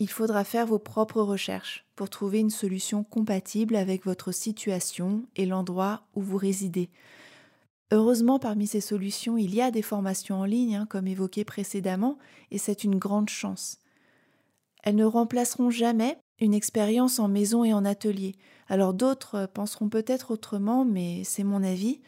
Il 0.00 0.08
faudra 0.08 0.44
faire 0.44 0.66
vos 0.66 0.78
propres 0.78 1.20
recherches 1.20 1.84
pour 1.94 2.08
trouver 2.08 2.40
une 2.40 2.48
solution 2.48 3.04
compatible 3.04 3.76
avec 3.76 4.06
votre 4.06 4.32
situation 4.32 5.26
et 5.36 5.44
l'endroit 5.44 6.06
où 6.14 6.22
vous 6.22 6.38
résidez. 6.38 6.88
Heureusement, 7.92 8.38
parmi 8.38 8.66
ces 8.66 8.80
solutions, 8.80 9.36
il 9.36 9.54
y 9.54 9.60
a 9.60 9.70
des 9.70 9.82
formations 9.82 10.40
en 10.40 10.46
ligne, 10.46 10.76
hein, 10.76 10.86
comme 10.88 11.06
évoqué 11.06 11.44
précédemment, 11.44 12.16
et 12.50 12.56
c'est 12.56 12.82
une 12.82 12.98
grande 12.98 13.28
chance. 13.28 13.78
Elles 14.84 14.96
ne 14.96 15.04
remplaceront 15.06 15.70
jamais 15.70 16.18
une 16.40 16.52
expérience 16.52 17.18
en 17.18 17.26
maison 17.26 17.64
et 17.64 17.72
en 17.72 17.86
atelier. 17.86 18.34
Alors 18.68 18.92
d'autres 18.92 19.46
penseront 19.46 19.88
peut-être 19.88 20.30
autrement, 20.30 20.84
mais 20.84 21.22
c'est 21.24 21.42
mon 21.42 21.62
avis. 21.62 22.00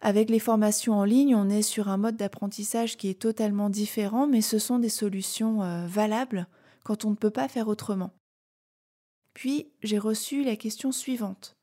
Avec 0.00 0.30
les 0.30 0.38
formations 0.38 0.94
en 0.94 1.04
ligne, 1.04 1.34
on 1.34 1.48
est 1.48 1.62
sur 1.62 1.88
un 1.88 1.96
mode 1.96 2.16
d'apprentissage 2.16 2.96
qui 2.96 3.08
est 3.08 3.20
totalement 3.20 3.70
différent, 3.70 4.28
mais 4.28 4.40
ce 4.40 4.58
sont 4.60 4.78
des 4.78 4.88
solutions 4.88 5.62
euh, 5.62 5.86
valables 5.86 6.46
quand 6.84 7.04
on 7.04 7.10
ne 7.10 7.16
peut 7.16 7.30
pas 7.30 7.48
faire 7.48 7.66
autrement. 7.66 8.12
Puis 9.34 9.72
j'ai 9.82 9.98
reçu 9.98 10.44
la 10.44 10.56
question 10.56 10.92
suivante. 10.92 11.56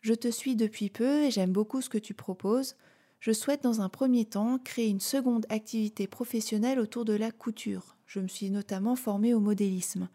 Je 0.00 0.14
te 0.14 0.28
suis 0.28 0.56
depuis 0.56 0.90
peu 0.90 1.24
et 1.24 1.30
j'aime 1.30 1.52
beaucoup 1.52 1.80
ce 1.80 1.88
que 1.88 1.98
tu 1.98 2.14
proposes. 2.14 2.76
Je 3.20 3.32
souhaite 3.32 3.62
dans 3.62 3.82
un 3.82 3.88
premier 3.88 4.24
temps 4.24 4.58
créer 4.58 4.88
une 4.88 5.00
seconde 5.00 5.46
activité 5.48 6.08
professionnelle 6.08 6.80
autour 6.80 7.04
de 7.04 7.14
la 7.14 7.30
couture. 7.30 7.97
Je 8.08 8.20
me 8.20 8.26
suis 8.26 8.50
notamment 8.50 8.96
formée 8.96 9.34
au 9.34 9.40
modélisme. 9.40 10.08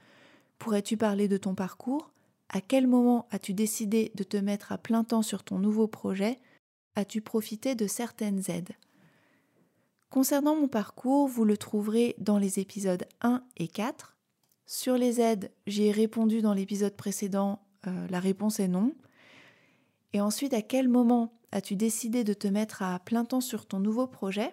Pourrais-tu 0.58 0.98
parler 0.98 1.28
de 1.28 1.38
ton 1.38 1.54
parcours? 1.54 2.12
À 2.50 2.60
quel 2.60 2.88
moment 2.88 3.28
as-tu 3.30 3.54
décidé 3.54 4.12
de 4.16 4.24
te 4.24 4.36
mettre 4.36 4.72
à 4.72 4.80
plein 4.80 5.04
temps 5.04 5.22
sur 5.22 5.44
ton 5.44 5.60
nouveau 5.60 5.88
projet? 5.88 6.40
As-tu 6.96 7.22
profité 7.22 7.76
de 7.76 7.86
certaines 7.86 8.42
aides? 8.50 8.74
Concernant 10.10 10.56
mon 10.56 10.68
parcours, 10.68 11.28
vous 11.28 11.46
le 11.46 11.56
trouverez 11.56 12.16
dans 12.18 12.40
les 12.40 12.60
épisodes 12.60 13.06
1 13.22 13.44
et 13.58 13.68
4. 13.68 14.18
Sur 14.66 14.98
les 14.98 15.22
aides, 15.22 15.52
j'y 15.68 15.86
ai 15.86 15.92
répondu 15.92 16.42
dans 16.42 16.54
l'épisode 16.56 16.96
précédent, 16.96 17.60
euh, 17.86 18.08
la 18.10 18.20
réponse 18.20 18.60
est 18.60 18.68
non. 18.68 18.96
Et 20.14 20.22
ensuite, 20.22 20.54
à 20.56 20.64
quel 20.64 20.88
moment 20.88 21.32
as-tu 21.52 21.76
décidé 21.76 22.24
de 22.24 22.34
te 22.34 22.48
mettre 22.48 22.82
à 22.82 22.98
plein 23.00 23.24
temps 23.24 23.42
sur 23.42 23.68
ton 23.68 23.80
nouveau 23.80 24.08
projet? 24.08 24.52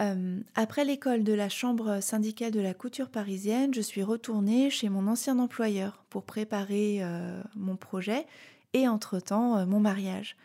Euh, 0.00 0.40
Après 0.54 0.84
l'école 0.84 1.24
de 1.24 1.32
la 1.32 1.48
Chambre 1.48 2.00
syndicale 2.00 2.52
de 2.52 2.60
la 2.60 2.74
couture 2.74 3.10
parisienne, 3.10 3.74
je 3.74 3.80
suis 3.80 4.02
retournée 4.02 4.70
chez 4.70 4.88
mon 4.88 5.06
ancien 5.06 5.38
employeur 5.38 6.04
pour 6.10 6.24
préparer 6.24 6.98
euh, 7.00 7.42
mon 7.54 7.76
projet 7.76 8.26
et 8.72 8.88
entre-temps 8.88 9.58
euh, 9.58 9.66
mon 9.66 9.80
mariage. 9.80 10.36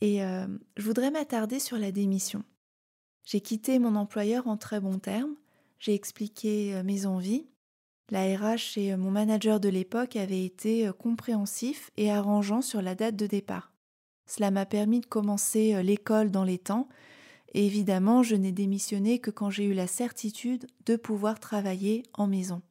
Et 0.00 0.18
je 0.18 0.82
voudrais 0.82 1.10
m'attarder 1.10 1.58
sur 1.58 1.78
la 1.78 1.90
démission. 1.90 2.44
J'ai 3.24 3.40
quitté 3.40 3.78
mon 3.78 3.96
employeur 3.96 4.48
en 4.48 4.58
très 4.58 4.78
bons 4.78 4.98
termes, 4.98 5.34
j'ai 5.78 5.94
expliqué 5.94 6.82
mes 6.84 7.06
envies, 7.06 7.46
la 8.10 8.36
RH 8.36 8.76
et 8.76 8.96
mon 8.96 9.10
manager 9.10 9.60
de 9.60 9.70
l'époque 9.70 10.16
avaient 10.16 10.44
été 10.44 10.90
compréhensifs 10.98 11.90
et 11.96 12.10
arrangeants 12.10 12.60
sur 12.60 12.82
la 12.82 12.94
date 12.94 13.16
de 13.16 13.26
départ. 13.26 13.72
Cela 14.26 14.50
m'a 14.50 14.66
permis 14.66 15.00
de 15.00 15.06
commencer 15.06 15.82
l'école 15.82 16.30
dans 16.30 16.44
les 16.44 16.58
temps, 16.58 16.86
évidemment 17.54 18.22
je 18.22 18.36
n'ai 18.36 18.52
démissionné 18.52 19.18
que 19.18 19.30
quand 19.30 19.50
j'ai 19.50 19.64
eu 19.64 19.74
la 19.74 19.86
certitude 19.86 20.66
de 20.86 20.96
pouvoir 20.96 21.40
travailler 21.40 22.02
en 22.14 22.26
maison. 22.26 22.62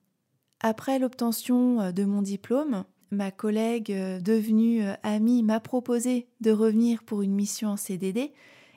Après 0.59 0.99
l'obtention 0.99 1.81
euh, 1.81 1.91
de 1.91 2.05
mon 2.05 2.21
diplôme, 2.21 2.85
ma 3.11 3.31
collègue 3.31 3.91
devenue 4.21 4.81
amie 5.03 5.43
m'a 5.43 5.59
proposé 5.59 6.27
de 6.41 6.51
revenir 6.51 7.03
pour 7.03 7.21
une 7.21 7.35
mission 7.35 7.69
en 7.69 7.77
CDD, 7.77 8.31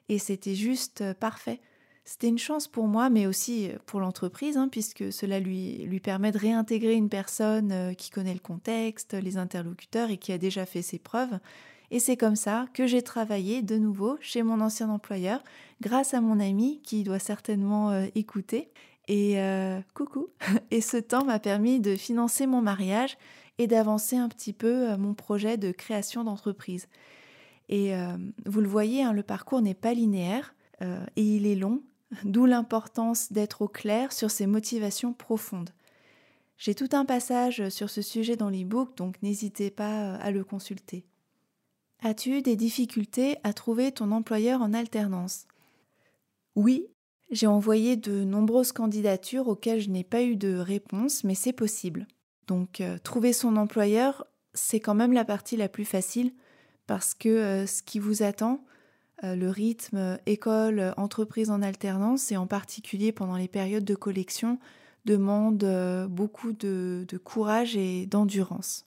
et 0.08 0.18
c'était 0.18 0.54
juste 0.54 1.14
parfait. 1.14 1.60
C'était 2.08 2.28
une 2.28 2.38
chance 2.38 2.68
pour 2.68 2.86
moi, 2.86 3.10
mais 3.10 3.26
aussi 3.26 3.68
euh, 3.68 3.78
pour 3.84 3.98
l'entreprise, 3.98 4.56
hein, 4.56 4.68
puisque 4.70 5.12
cela 5.12 5.40
lui, 5.40 6.00
permet 6.00 6.30
de 6.30 6.38
réintégrer 6.38 6.94
une 6.94 7.08
personne 7.08 7.72
euh, 7.72 7.94
qui 7.94 8.10
connaît 8.10 8.32
le 8.32 8.38
contexte, 8.38 9.14
les 9.14 9.38
interlocuteurs 9.38 10.10
et 10.10 10.16
qui 10.16 10.32
a 10.32 10.38
déjà 10.38 10.66
fait 10.66 10.82
ses 10.82 11.00
preuves. 11.00 11.40
Et 11.90 12.00
c'est 12.00 12.16
comme 12.16 12.36
ça 12.36 12.66
que 12.74 12.86
j'ai 12.86 13.02
travaillé 13.02 13.62
de 13.62 13.76
nouveau 13.76 14.16
chez 14.20 14.42
mon 14.42 14.60
ancien 14.60 14.90
employeur, 14.90 15.42
grâce 15.80 16.14
à 16.14 16.20
mon 16.20 16.40
ami 16.40 16.80
qui 16.82 17.04
doit 17.04 17.18
certainement 17.18 17.90
euh, 17.90 18.06
écouter. 18.14 18.70
Et 19.08 19.38
coucou 19.94 20.30
Et 20.72 20.80
ce 20.80 20.96
temps 20.96 21.24
m'a 21.24 21.38
permis 21.38 21.78
de 21.78 21.94
financer 21.94 22.48
mon 22.48 22.60
mariage 22.60 23.16
et 23.58 23.68
d'avancer 23.68 24.16
un 24.16 24.28
petit 24.28 24.52
peu 24.52 24.96
mon 24.96 25.14
projet 25.14 25.56
de 25.56 25.70
création 25.70 26.24
d'entreprise. 26.24 26.88
Et 27.68 27.94
vous 28.46 28.60
le 28.60 28.66
voyez, 28.66 29.04
hein, 29.04 29.12
le 29.12 29.22
parcours 29.22 29.62
n'est 29.62 29.74
pas 29.74 29.94
linéaire 29.94 30.56
et 30.80 31.22
il 31.22 31.46
est 31.46 31.54
long, 31.54 31.82
d'où 32.24 32.46
l'importance 32.46 33.32
d'être 33.32 33.62
au 33.62 33.68
clair 33.68 34.12
sur 34.12 34.32
ses 34.32 34.48
motivations 34.48 35.12
profondes. 35.12 35.70
J'ai 36.58 36.74
tout 36.74 36.88
un 36.92 37.04
passage 37.04 37.68
sur 37.68 37.90
ce 37.90 38.02
sujet 38.02 38.36
dans 38.36 38.48
l'e-book, 38.48 38.96
donc 38.96 39.20
n'hésitez 39.22 39.70
pas 39.70 40.16
à 40.16 40.30
le 40.30 40.42
consulter. 40.42 41.04
As-tu 42.02 42.38
eu 42.38 42.42
des 42.42 42.56
difficultés 42.56 43.38
à 43.42 43.52
trouver 43.52 43.92
ton 43.92 44.12
employeur 44.12 44.62
en 44.62 44.74
alternance? 44.74 45.46
Oui, 46.54 46.86
j'ai 47.30 47.46
envoyé 47.46 47.96
de 47.96 48.24
nombreuses 48.24 48.72
candidatures 48.72 49.48
auxquelles 49.48 49.80
je 49.80 49.90
n'ai 49.90 50.04
pas 50.04 50.22
eu 50.22 50.36
de 50.36 50.56
réponse, 50.56 51.24
mais 51.24 51.34
c'est 51.34 51.52
possible. 51.52 52.06
Donc 52.46 52.80
euh, 52.80 52.98
trouver 53.02 53.32
son 53.32 53.56
employeur, 53.56 54.26
c'est 54.54 54.80
quand 54.80 54.94
même 54.94 55.12
la 55.12 55.24
partie 55.24 55.56
la 55.56 55.68
plus 55.68 55.84
facile, 55.84 56.32
parce 56.86 57.14
que 57.14 57.28
euh, 57.28 57.66
ce 57.66 57.82
qui 57.82 57.98
vous 57.98 58.22
attend, 58.22 58.64
euh, 59.24 59.34
le 59.34 59.50
rythme 59.50 60.18
école, 60.26 60.94
entreprise 60.96 61.50
en 61.50 61.62
alternance, 61.62 62.30
et 62.30 62.36
en 62.36 62.46
particulier 62.46 63.10
pendant 63.10 63.36
les 63.36 63.48
périodes 63.48 63.84
de 63.84 63.94
collection, 63.94 64.58
demande 65.04 65.64
beaucoup 66.10 66.52
de, 66.52 67.06
courage 67.22 67.76
et 67.76 68.06
d'endurance. 68.06 68.86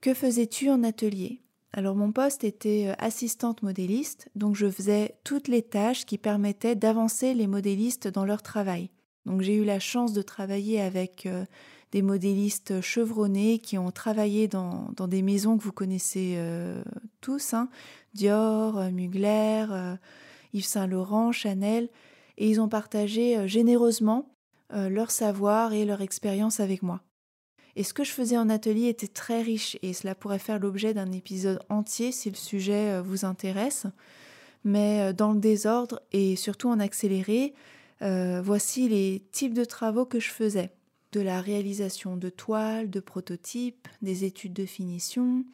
Que 0.00 0.14
faisais-tu 0.14 0.70
en 0.70 0.82
atelier? 0.82 1.42
Alors 1.72 1.94
mon 1.94 2.12
poste 2.12 2.44
était 2.44 2.88
euh, 2.88 2.94
assistante 2.98 3.62
modéliste, 3.62 4.28
donc 4.34 4.56
je 4.56 4.70
faisais 4.70 5.16
toutes 5.24 5.48
les 5.48 5.62
tâches 5.62 6.04
qui 6.04 6.18
permettaient 6.18 6.76
d'avancer 6.76 7.34
les 7.34 7.46
modélistes 7.46 8.08
dans 8.08 8.24
leur 8.24 8.42
travail. 8.42 8.90
Donc 9.24 9.42
j'ai 9.42 9.54
eu 9.54 9.64
la 9.64 9.80
chance 9.80 10.12
de 10.12 10.22
travailler 10.22 10.80
avec 10.80 11.28
des 11.92 12.02
modélistes 12.02 12.80
chevronnés 12.80 13.60
qui 13.60 13.78
ont 13.78 13.92
travaillé 13.92 14.48
dans, 14.48 14.90
des 15.06 15.22
maisons 15.22 15.56
que 15.56 15.62
vous 15.62 15.70
connaissez 15.70 16.36
tous, 17.20 17.54
hein, 17.54 17.68
Dior, 18.14 18.78
euh, 18.78 18.90
Mugler, 18.90 19.66
euh, 19.70 19.96
Yves 20.52 20.66
Saint 20.66 20.86
Laurent, 20.86 21.32
Chanel, 21.32 21.88
et 22.36 22.48
ils 22.48 22.60
ont 22.60 22.68
partagé 22.68 23.36
euh, 23.36 23.46
généreusement 23.46 24.28
leur 24.74 25.10
savoir 25.10 25.74
et 25.74 25.84
leur 25.84 26.00
expérience 26.00 26.58
avec 26.58 26.82
moi. 26.82 27.02
Et 27.76 27.84
ce 27.84 27.94
que 27.94 28.04
je 28.04 28.12
faisais 28.12 28.36
en 28.36 28.50
atelier 28.50 28.88
était 28.88 29.08
très 29.08 29.42
riche 29.42 29.78
et 29.82 29.92
cela 29.92 30.14
pourrait 30.14 30.38
faire 30.38 30.58
l'objet 30.58 30.94
d'un 30.94 31.10
épisode 31.12 31.60
entier 31.68 32.12
si 32.12 32.30
le 32.30 32.36
sujet 32.36 33.00
vous 33.00 33.24
intéresse. 33.24 33.86
Mais 34.64 35.12
dans 35.14 35.32
le 35.32 35.40
désordre 35.40 36.00
et 36.12 36.36
surtout 36.36 36.68
en 36.68 36.80
accéléré, 36.80 37.54
voici 38.00 38.88
les 38.90 39.22
types 39.32 39.54
de 39.54 39.64
travaux 39.64 40.04
que 40.04 40.20
je 40.20 40.28
faisais. 40.30 40.70
De 41.12 41.20
la 41.20 41.40
réalisation 41.40 42.16
de 42.16 42.28
toiles, 42.28 42.90
de 42.90 43.00
prototypes, 43.00 43.88
des 44.02 44.24
études 44.24 44.52
de 44.52 44.66
finition, 44.66 45.44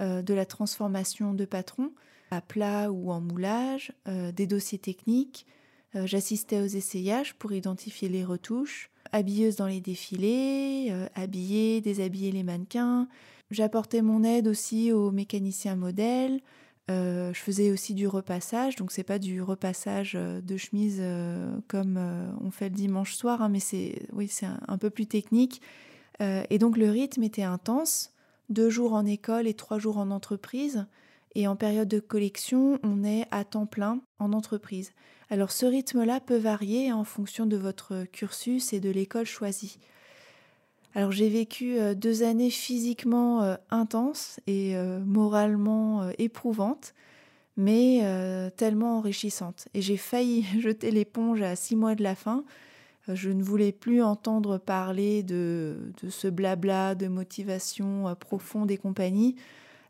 euh, 0.00 0.22
de 0.22 0.34
la 0.34 0.44
transformation 0.44 1.34
de 1.34 1.44
patrons 1.44 1.92
à 2.32 2.40
plat 2.40 2.90
ou 2.90 3.12
en 3.12 3.20
moulage, 3.20 3.92
euh, 4.08 4.32
des 4.32 4.48
dossiers 4.48 4.78
techniques. 4.78 5.46
Euh, 5.96 6.06
j'assistais 6.06 6.60
aux 6.60 6.66
essayages 6.66 7.34
pour 7.34 7.52
identifier 7.52 8.08
les 8.08 8.24
retouches, 8.24 8.90
habilleuse 9.12 9.56
dans 9.56 9.66
les 9.66 9.80
défilés, 9.80 10.92
habiller, 11.14 11.80
déshabiller 11.80 12.32
les 12.32 12.42
mannequins. 12.42 13.08
J'apportais 13.50 14.02
mon 14.02 14.24
aide 14.24 14.48
aussi 14.48 14.90
aux 14.92 15.10
mécaniciens 15.10 15.76
modèles, 15.76 16.40
je 16.88 17.32
faisais 17.34 17.70
aussi 17.70 17.94
du 17.94 18.08
repassage, 18.08 18.76
donc 18.76 18.90
c'est 18.90 19.04
pas 19.04 19.18
du 19.18 19.40
repassage 19.40 20.14
de 20.14 20.56
chemise 20.56 21.02
comme 21.68 21.98
on 22.42 22.50
fait 22.50 22.70
le 22.70 22.74
dimanche 22.74 23.14
soir, 23.14 23.42
hein, 23.42 23.48
mais 23.48 23.60
c'est 23.60 24.06
oui 24.12 24.26
c'est 24.28 24.46
un, 24.66 24.78
peu 24.78 24.90
plus 24.90 25.06
technique. 25.06 25.60
et 26.20 26.58
donc 26.58 26.76
le 26.76 26.90
rythme 26.90 27.22
était 27.22 27.42
intense, 27.42 28.14
deux 28.48 28.70
jours 28.70 28.94
en 28.94 29.06
école 29.06 29.46
et 29.46 29.54
trois 29.54 29.78
jours 29.78 29.98
en 29.98 30.10
entreprise. 30.10 30.86
Et 31.34 31.48
en 31.48 31.56
période 31.56 31.88
de 31.88 31.98
collection, 31.98 32.78
on 32.82 33.02
est 33.02 33.26
à 33.30 33.44
temps 33.44 33.66
plein 33.66 34.00
en 34.18 34.32
entreprise. 34.32 34.92
Alors 35.30 35.50
ce 35.50 35.66
rythme-là 35.66 36.20
peut 36.20 36.36
varier 36.36 36.92
en 36.92 37.04
fonction 37.04 37.46
de 37.46 37.56
votre 37.56 38.04
cursus 38.12 38.72
et 38.72 38.80
de 38.80 38.90
l'école 38.90 39.26
choisie. 39.26 39.78
Alors 40.94 41.10
j'ai 41.10 41.28
vécu 41.28 41.76
euh, 41.76 41.94
deux 41.94 42.22
années 42.22 42.50
physiquement 42.50 43.42
euh, 43.42 43.56
intenses 43.70 44.38
et 44.46 44.76
euh, 44.76 45.00
moralement 45.00 46.08
éprouvantes, 46.18 46.94
mais 47.56 48.00
tellement 48.56 48.98
enrichissantes. 48.98 49.68
Et 49.74 49.82
j'ai 49.82 49.96
failli 49.96 50.44
jeter 50.60 50.90
l'éponge 50.90 51.42
à 51.42 51.56
six 51.56 51.76
mois 51.76 51.94
de 51.94 52.02
la 52.02 52.14
fin. 52.14 52.44
Je 53.06 53.30
ne 53.30 53.42
voulais 53.42 53.70
plus 53.72 54.02
entendre 54.02 54.56
parler 54.58 55.22
de, 55.22 55.76
de 56.02 56.08
ce 56.08 56.26
blabla 56.26 56.94
de 56.94 57.06
motivation 57.06 58.16
profonde 58.18 58.70
et 58.70 58.78
compagnie. 58.78 59.36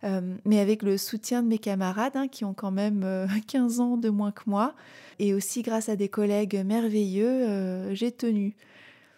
Euh, 0.04 0.36
mais 0.44 0.60
avec 0.60 0.82
le 0.82 0.98
soutien 0.98 1.42
de 1.42 1.48
mes 1.48 1.58
camarades 1.58 2.16
hein, 2.16 2.28
qui 2.28 2.44
ont 2.44 2.52
quand 2.52 2.70
même 2.70 3.06
15 3.46 3.80
euh, 3.80 3.82
ans 3.82 3.96
de 3.96 4.10
moins 4.10 4.32
que 4.32 4.42
moi, 4.46 4.74
et 5.18 5.34
aussi 5.34 5.62
grâce 5.62 5.88
à 5.88 5.96
des 5.96 6.08
collègues 6.08 6.62
merveilleux, 6.64 7.26
euh, 7.26 7.94
j'ai 7.94 8.12
tenu. 8.12 8.54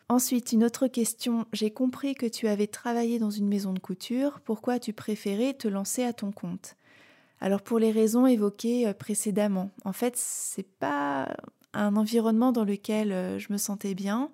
Ensuite, 0.09 0.53
une 0.53 0.63
autre 0.63 0.87
question. 0.87 1.47
J'ai 1.53 1.73
compris 1.73 2.15
que 2.15 2.27
tu 2.27 2.47
avais 2.47 2.69
travaillé 2.69 3.19
dans 3.19 3.31
une 3.31 3.49
maison 3.49 3.73
de 3.73 3.81
couture. 3.81 4.41
Pourquoi 4.45 4.79
tu 4.79 4.93
préférais 4.93 5.55
te 5.55 5.67
lancer 5.67 6.05
à 6.05 6.13
ton 6.13 6.31
compte? 6.31 6.77
Alors 7.41 7.61
pour 7.61 7.81
les 7.81 7.91
raisons 7.91 8.27
évoquées 8.27 8.93
précédemment. 8.95 9.71
En 9.85 9.93
fait, 9.93 10.15
c'est 10.17 10.69
pas 10.79 11.37
un 11.75 11.97
environnement 11.97 12.53
dans 12.53 12.65
lequel 12.65 13.39
je 13.39 13.53
me 13.53 13.59
sentais 13.59 13.95
bien. 13.95 14.31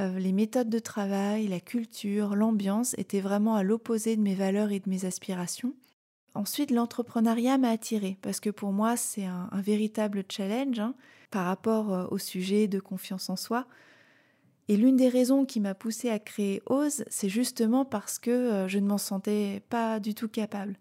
Euh, 0.00 0.18
les 0.18 0.32
méthodes 0.32 0.70
de 0.70 0.78
travail, 0.78 1.46
la 1.46 1.60
culture, 1.60 2.34
l'ambiance 2.34 2.94
étaient 2.98 3.20
vraiment 3.20 3.54
à 3.54 3.62
l'opposé 3.62 4.16
de 4.16 4.22
mes 4.22 4.34
valeurs 4.34 4.72
et 4.72 4.80
de 4.80 4.90
mes 4.90 5.04
aspirations. 5.04 5.74
Ensuite, 6.34 6.72
l'entrepreneuriat 6.72 7.58
m'a 7.58 7.70
attirée 7.70 8.18
parce 8.20 8.40
que 8.40 8.50
pour 8.50 8.72
moi, 8.72 8.96
c'est 8.96 9.24
un, 9.24 9.48
véritable 9.52 10.24
challenge 10.28 10.80
hein, 10.80 10.94
par 11.30 11.46
rapport 11.46 11.92
euh, 11.92 12.06
au 12.10 12.18
sujet 12.18 12.66
de 12.66 12.80
confiance 12.80 13.30
en 13.30 13.36
soi. 13.36 13.66
Et 14.66 14.76
l'une 14.76 14.96
des 14.96 15.08
raisons 15.08 15.44
qui 15.44 15.60
m'a 15.60 15.74
poussée 15.74 16.10
à 16.10 16.18
créer 16.18 16.60
Ose, 16.66 17.04
c'est 17.08 17.28
justement 17.28 17.84
parce 17.84 18.18
que 18.18 18.30
euh, 18.30 18.68
je 18.68 18.80
ne 18.80 18.88
m'en 18.88 18.98
sentais 18.98 19.62
pas 19.68 20.00
du 20.00 20.14
tout 20.14 20.28
capable. 20.28 20.76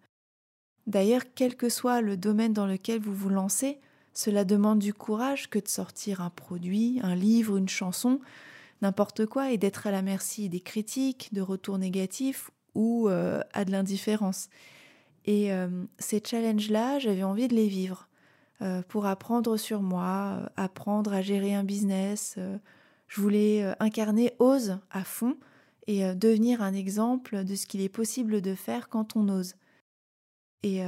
D'ailleurs, 0.88 1.22
quel 1.36 1.56
que 1.56 1.70
soit 1.70 2.02
le 2.02 2.18
domaine 2.18 2.54
dans 2.54 2.66
lequel 2.66 3.00
vous 3.00 3.14
vous 3.14 3.30
lancez, 3.30 3.80
cela 4.14 4.44
demande 4.44 4.80
du 4.80 4.94
courage 4.94 5.50
que 5.50 5.60
de 5.60 5.68
sortir 5.68 6.22
un 6.22 6.30
produit, 6.32 7.00
un 7.04 7.16
livre, 7.16 7.58
une 7.58 7.70
chanson, 7.70 8.20
n'importe 8.84 9.26
quoi 9.26 9.52
et 9.52 9.58
d'être 9.58 9.88
à 9.88 9.92
la 9.92 10.02
merci 10.02 10.50
des 10.50 10.60
critiques, 10.60 11.34
de 11.34 11.42
retours 11.42 11.80
négatifs 11.80 12.52
ou 12.76 13.10
euh, 13.10 13.42
à 13.54 13.66
de 13.66 13.72
l'indifférence. 13.72 14.50
Et 15.26 15.52
euh, 15.54 15.86
ces 16.00 16.22
challenges-là, 16.24 17.00
j'avais 17.00 17.24
envie 17.24 17.48
de 17.48 17.56
les 17.56 17.68
vivre 17.68 18.10
euh, 18.62 18.82
pour 18.88 19.06
apprendre 19.06 19.58
sur 19.58 19.82
moi, 19.82 20.52
apprendre 20.58 21.14
à 21.14 21.22
gérer 21.22 21.56
un 21.56 21.64
business. 21.64 22.38
je 23.08 23.22
voulais 23.22 23.74
incarner 23.80 24.34
Ose 24.40 24.80
à 24.92 25.04
fond 25.04 25.38
et 25.88 26.04
devenir 26.16 26.62
un 26.62 26.74
exemple 26.74 27.44
de 27.44 27.56
ce 27.56 27.66
qu'il 27.66 27.82
est 27.82 27.90
possible 27.90 28.42
de 28.42 28.56
faire 28.56 28.90
quand 28.90 29.16
on 29.16 29.30
ose. 29.30 29.56
Et 30.66 30.82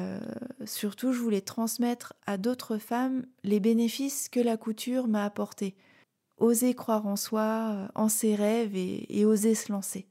surtout, 0.64 1.12
je 1.12 1.20
voulais 1.20 1.42
transmettre 1.42 2.14
à 2.26 2.38
d'autres 2.38 2.78
femmes 2.78 3.26
les 3.44 3.60
bénéfices 3.60 4.30
que 4.30 4.40
la 4.40 4.56
couture 4.56 5.10
m'a 5.10 5.26
apportés 5.26 5.76
oser 6.38 6.74
croire 6.74 7.08
en 7.08 7.16
soi, 7.16 7.72
euh, 7.72 7.88
en 7.96 8.10
ses 8.10 8.36
rêves 8.36 8.76
et, 8.76 9.26
oser 9.26 9.56
se 9.56 9.72
lancer. 9.72 10.08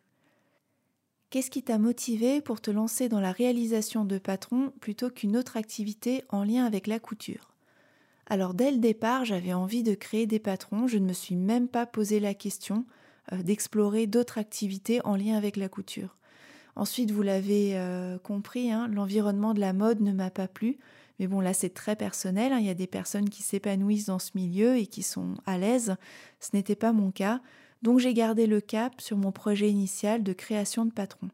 Qu'est-ce 1.30 1.50
qui 1.50 1.62
t'a 1.62 1.78
motivé 1.78 2.40
pour 2.40 2.60
te 2.60 2.70
lancer 2.70 3.08
dans 3.08 3.20
la 3.20 3.32
réalisation 3.32 4.04
de 4.04 4.18
patron 4.18 4.72
plutôt 4.80 5.10
qu'une 5.10 5.36
autre 5.36 5.56
activité 5.56 6.22
en 6.28 6.44
lien 6.44 6.64
avec 6.64 6.86
la 6.86 7.00
couture? 7.00 7.54
Alors 8.26 8.54
dès 8.54 8.70
le 8.70 8.78
départ, 8.78 9.24
j'avais 9.24 9.52
envie 9.52 9.82
de 9.82 9.94
créer 9.94 10.26
des 10.26 10.38
patrons, 10.38 10.86
je 10.86 10.98
ne 10.98 11.06
me 11.06 11.12
suis 11.12 11.36
même 11.36 11.68
pas 11.68 11.86
posé 11.86 12.20
la 12.20 12.34
question 12.34 12.86
euh, 13.32 13.42
d'explorer 13.42 14.06
d'autres 14.06 14.38
activités 14.38 15.00
en 15.04 15.16
lien 15.16 15.36
avec 15.36 15.56
la 15.56 15.68
couture. 15.68 16.16
Ensuite, 16.76 17.10
vous 17.10 17.22
l'avez 17.22 17.76
euh, 17.78 18.18
compris, 18.18 18.72
hein, 18.72 18.88
l'environnement 18.88 19.54
de 19.54 19.60
la 19.60 19.72
mode 19.72 20.00
ne 20.00 20.12
m'a 20.12 20.30
pas 20.30 20.48
plu, 20.48 20.78
mais 21.18 21.26
bon, 21.26 21.40
là, 21.40 21.54
c'est 21.54 21.74
très 21.74 21.96
personnel. 21.96 22.52
Hein. 22.52 22.58
Il 22.58 22.66
y 22.66 22.70
a 22.70 22.74
des 22.74 22.86
personnes 22.86 23.30
qui 23.30 23.42
s'épanouissent 23.42 24.06
dans 24.06 24.18
ce 24.18 24.32
milieu 24.34 24.76
et 24.76 24.86
qui 24.86 25.02
sont 25.02 25.34
à 25.46 25.58
l'aise. 25.58 25.96
Ce 26.40 26.50
n'était 26.54 26.74
pas 26.74 26.92
mon 26.92 27.10
cas. 27.10 27.40
Donc, 27.82 28.00
j'ai 28.00 28.14
gardé 28.14 28.46
le 28.46 28.60
cap 28.60 29.00
sur 29.00 29.16
mon 29.16 29.30
projet 29.30 29.70
initial 29.70 30.22
de 30.22 30.32
création 30.32 30.84
de 30.84 30.92
patron. 30.92 31.28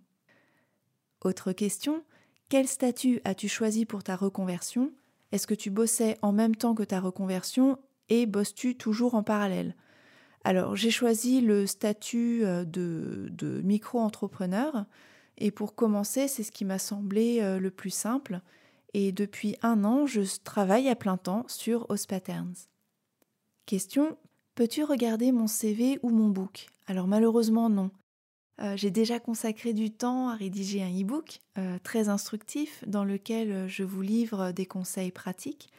Autre 1.23 1.53
question. 1.53 2.03
Quel 2.49 2.67
statut 2.67 3.21
as-tu 3.25 3.49
choisi 3.49 3.87
pour 3.87 4.03
ta 4.03 4.17
reconversion? 4.17 4.93
Est-ce 5.33 5.47
que 5.47 5.55
tu 5.55 5.71
bossais 5.71 6.19
en 6.23 6.33
même 6.33 6.57
temps 6.57 6.75
que 6.75 6.83
ta 6.83 7.01
reconversion 7.01 7.79
et 8.09 8.27
bosses-tu 8.27 8.77
toujours 8.77 9.15
en 9.15 9.23
parallèle? 9.23 9.77
Alors, 10.43 10.75
j'ai 10.75 10.91
choisi 10.91 11.41
le 11.41 11.67
statut 11.67 12.45
euh, 12.45 12.65
de, 12.65 13.29
de 13.31 13.61
micro-entrepreneur. 13.63 14.87
Et 15.39 15.51
pour 15.51 15.75
commencer, 15.75 16.29
c'est 16.29 16.43
ce 16.43 16.51
qui 16.51 16.65
m'a 16.65 16.79
semblé 16.79 17.41
euh, 17.41 17.59
le 17.59 17.71
plus 17.71 17.91
simple 17.91 18.41
et 18.95 19.13
depuis 19.13 19.57
un 19.63 19.85
an, 19.85 20.07
je 20.07 20.23
travaille 20.43 20.89
à 20.89 20.97
plein 20.97 21.17
temps 21.17 21.45
sur 21.49 21.87
Patterns. 22.09 22.55
Question 23.67 24.17
Peux-tu 24.55 24.85
regarder 24.85 25.33
mon 25.33 25.47
CV 25.47 25.99
ou 26.03 26.11
mon 26.11 26.29
book? 26.29 26.67
Alors 26.87 27.07
malheureusement 27.07 27.71
non. 27.71 27.91
Euh, 28.61 28.77
j'ai 28.77 28.91
déjà 28.91 29.19
consacré 29.19 29.73
du 29.73 29.91
temps 29.91 30.29
à 30.29 30.35
rédiger 30.35 30.83
un 30.83 30.91
e-book 30.91 31.41
euh, 31.57 31.79
très 31.83 32.09
instructif 32.09 32.85
dans 32.87 33.05
lequel 33.05 33.69
je 33.69 33.85
vous 33.85 34.03
livre 34.03 34.53
des 34.53 34.67
conseils 34.67 35.13
pratiques. 35.13 35.71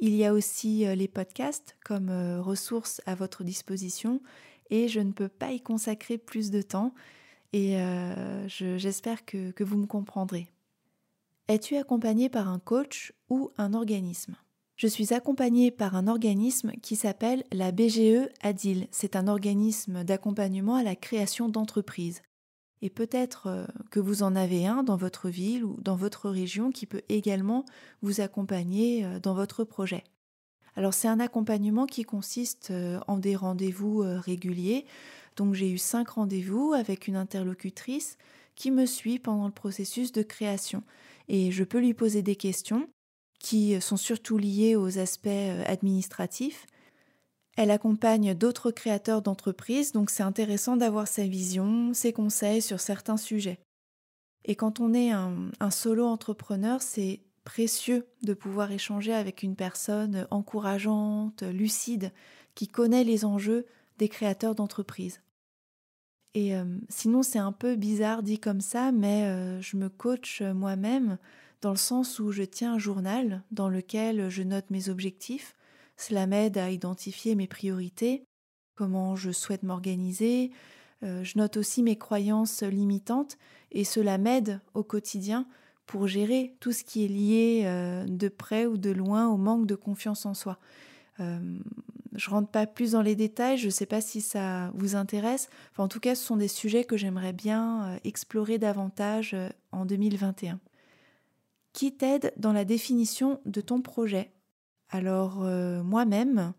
Il 0.00 0.14
y 0.14 0.24
a 0.24 0.32
aussi 0.32 0.86
euh, 0.86 0.94
les 0.94 1.08
podcasts 1.08 1.76
comme 1.84 2.10
ressources 2.40 3.00
à 3.06 3.14
votre 3.14 3.44
disposition 3.44 4.20
et 4.70 4.88
je 4.88 5.00
ne 5.00 5.12
peux 5.12 5.28
pas 5.28 5.52
y 5.52 5.60
consacrer 5.60 6.18
plus 6.18 6.50
de 6.50 6.62
temps 6.62 6.92
et 7.52 7.78
j'espère 8.48 9.24
que 9.24 9.62
vous 9.62 9.78
me 9.78 9.86
comprendrez. 9.86 10.50
Es-tu 11.48 11.76
accompagné 11.76 12.28
par 12.28 12.48
un 12.48 12.58
coach 12.58 13.12
ou 13.30 13.52
un 13.56 13.72
organisme? 13.72 14.34
Je 14.74 14.88
suis 14.88 15.14
accompagnée 15.14 15.70
par 15.70 15.94
un 15.94 16.08
organisme 16.08 16.72
qui 16.82 16.96
s'appelle 16.96 17.44
la 17.52 17.70
BGE 17.70 18.28
Adil. 18.42 18.88
C'est 18.90 19.14
un 19.14 19.28
organisme 19.28 20.02
d'accompagnement 20.02 20.74
à 20.74 20.82
la 20.82 20.96
création 20.96 21.48
d'entreprises. 21.48 22.20
Et 22.82 22.90
peut-être 22.90 23.46
euh, 23.46 23.66
que 23.92 24.00
vous 24.00 24.24
en 24.24 24.34
avez 24.34 24.66
un 24.66 24.82
dans 24.82 24.96
votre 24.96 25.28
ville 25.28 25.64
ou 25.64 25.76
dans 25.80 25.94
votre 25.94 26.30
région 26.30 26.72
qui 26.72 26.84
peut 26.84 27.02
également 27.08 27.64
vous 28.02 28.20
accompagner 28.20 29.04
euh, 29.04 29.20
dans 29.20 29.34
votre 29.34 29.62
projet. 29.62 30.02
Alors 30.74 30.94
c'est 30.94 31.08
un 31.08 31.20
accompagnement 31.20 31.86
qui 31.86 32.02
consiste 32.02 32.72
euh, 32.72 32.98
en 33.06 33.18
des 33.18 33.36
rendez-vous 33.36 34.00
réguliers. 34.00 34.84
Donc 35.36 35.54
j'ai 35.54 35.70
eu 35.70 35.78
cinq 35.78 36.08
rendez-vous 36.08 36.72
avec 36.72 37.06
une 37.06 37.16
interlocutrice 37.16 38.18
qui 38.56 38.72
me 38.72 38.84
suit 38.84 39.20
pendant 39.20 39.46
le 39.46 39.52
processus 39.52 40.10
de 40.10 40.22
création 40.22 40.82
et 41.28 41.50
je 41.50 41.64
peux 41.64 41.78
lui 41.80 41.94
poser 41.94 42.22
des 42.22 42.36
questions 42.36 42.88
qui 43.38 43.80
sont 43.80 43.96
surtout 43.96 44.38
liées 44.38 44.76
aux 44.76 44.98
aspects 44.98 45.26
euh, 45.26 45.62
administratifs. 45.66 46.66
Elle 47.56 47.70
accompagne 47.70 48.34
d'autres 48.34 48.70
créateurs 48.70 49.22
d'entreprises, 49.22 49.92
donc 49.92 50.10
c'est 50.10 50.22
intéressant 50.22 50.76
d'avoir 50.76 51.08
sa 51.08 51.26
vision, 51.26 51.94
ses 51.94 52.12
conseils 52.12 52.60
sur 52.60 52.80
certains 52.80 53.16
sujets. 53.16 53.60
Et 54.44 54.54
quand 54.54 54.78
on 54.78 54.94
est 54.94 55.10
un, 55.10 55.50
solo 55.70 56.06
entrepreneur, 56.06 56.82
c'est 56.82 57.20
précieux 57.44 58.06
de 58.22 58.34
pouvoir 58.34 58.72
échanger 58.72 59.12
avec 59.12 59.42
une 59.42 59.56
personne 59.56 60.26
encourageante, 60.30 61.42
lucide, 61.42 62.12
qui 62.54 62.68
connaît 62.68 63.04
les 63.04 63.24
enjeux 63.24 63.66
des 63.98 64.08
créateurs 64.08 64.54
d'entreprises. 64.54 65.20
Et 66.36 66.54
euh, 66.54 66.64
sinon, 66.90 67.22
c'est 67.22 67.38
un 67.38 67.50
peu 67.50 67.76
bizarre 67.76 68.22
dit 68.22 68.38
comme 68.38 68.60
ça, 68.60 68.92
mais 68.92 69.24
euh, 69.24 69.58
je 69.62 69.78
me 69.78 69.88
coach 69.88 70.42
moi-même 70.42 71.16
dans 71.62 71.70
le 71.70 71.78
sens 71.78 72.18
où 72.18 72.30
je 72.30 72.42
tiens 72.42 72.74
un 72.74 72.78
journal 72.78 73.42
dans 73.52 73.70
lequel 73.70 74.28
je 74.28 74.42
note 74.42 74.68
mes 74.68 74.90
objectifs. 74.90 75.56
Cela 75.96 76.26
m'aide 76.26 76.58
à 76.58 76.70
identifier 76.70 77.34
mes 77.36 77.46
priorités, 77.46 78.26
comment 78.74 79.16
je 79.16 79.30
souhaite 79.30 79.62
m'organiser. 79.62 80.50
Euh, 81.02 81.24
je 81.24 81.38
note 81.38 81.56
aussi 81.56 81.82
mes 81.82 81.96
croyances 81.96 82.62
limitantes 82.62 83.38
et 83.72 83.84
cela 83.84 84.18
m'aide 84.18 84.60
au 84.74 84.82
quotidien 84.82 85.46
pour 85.86 86.06
gérer 86.06 86.54
tout 86.60 86.72
ce 86.72 86.84
qui 86.84 87.02
est 87.06 87.08
lié 87.08 88.04
de 88.08 88.28
près 88.28 88.66
ou 88.66 88.76
de 88.76 88.90
loin 88.90 89.28
au 89.28 89.38
manque 89.38 89.66
de 89.66 89.76
confiance 89.76 90.26
en 90.26 90.34
soi. 90.34 90.58
Je 92.16 92.30
rentre 92.30 92.48
pas 92.48 92.66
plus 92.66 92.92
dans 92.92 93.02
les 93.02 93.14
détails, 93.14 93.58
je 93.58 93.66
ne 93.66 93.70
sais 93.70 93.86
pas 93.86 94.00
si 94.00 94.20
ça 94.20 94.70
vous 94.74 94.96
intéresse. 94.96 95.48
en 95.76 95.88
tout 95.88 96.00
cas, 96.00 96.14
ce 96.14 96.24
sont 96.24 96.36
des 96.36 96.48
sujets 96.48 96.84
que 96.84 96.96
j'aimerais 96.96 97.32
bien 97.32 97.84
euh, 97.84 97.98
explorer 98.04 98.58
davantage 98.58 99.32
euh, 99.34 99.48
en 99.72 99.84
2021. 99.84 100.58
qui 101.72 101.92
t'aide 101.92 102.32
dans 102.38 102.54
la 102.54 102.64
définition 102.64 103.40
de 103.44 103.60
ton 103.60 103.82
projet? 103.82 104.30
Alors 104.88 105.42
euh, 105.42 105.82
moi-même, 105.82 106.54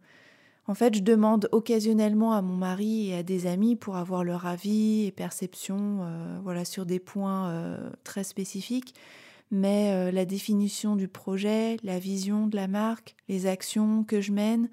en 0.67 0.75
fait, 0.75 0.95
je 0.95 1.01
demande 1.01 1.49
occasionnellement 1.51 2.33
à 2.33 2.41
mon 2.41 2.55
mari 2.55 3.09
et 3.09 3.15
à 3.15 3.23
des 3.23 3.47
amis 3.47 3.75
pour 3.75 3.95
avoir 3.95 4.23
leur 4.23 4.45
avis 4.45 5.05
et 5.05 5.11
perception 5.11 6.05
voilà, 6.43 6.65
sur 6.65 6.85
des 6.85 6.99
points 6.99 7.79
très 8.03 8.25
spécifiques. 8.25 8.93
Mais 9.49 10.11
la 10.11 10.25
définition 10.25 10.97
du 10.97 11.07
projet, 11.07 11.77
la 11.83 11.99
vision 11.99 12.47
de 12.47 12.57
la 12.57 12.67
marque, 12.67 13.15
les 13.29 13.45
actions 13.45 14.03
que 14.03 14.19
je 14.19 14.33
mène, 14.33 14.67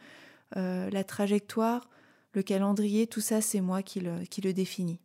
la 0.55 1.05
trajectoire, 1.05 1.89
le 2.35 2.43
calendrier, 2.43 3.07
tout 3.07 3.21
ça, 3.21 3.41
c'est 3.41 3.61
moi 3.61 3.83
qui 3.83 4.01
le, 4.01 4.53
définis. 4.53 4.99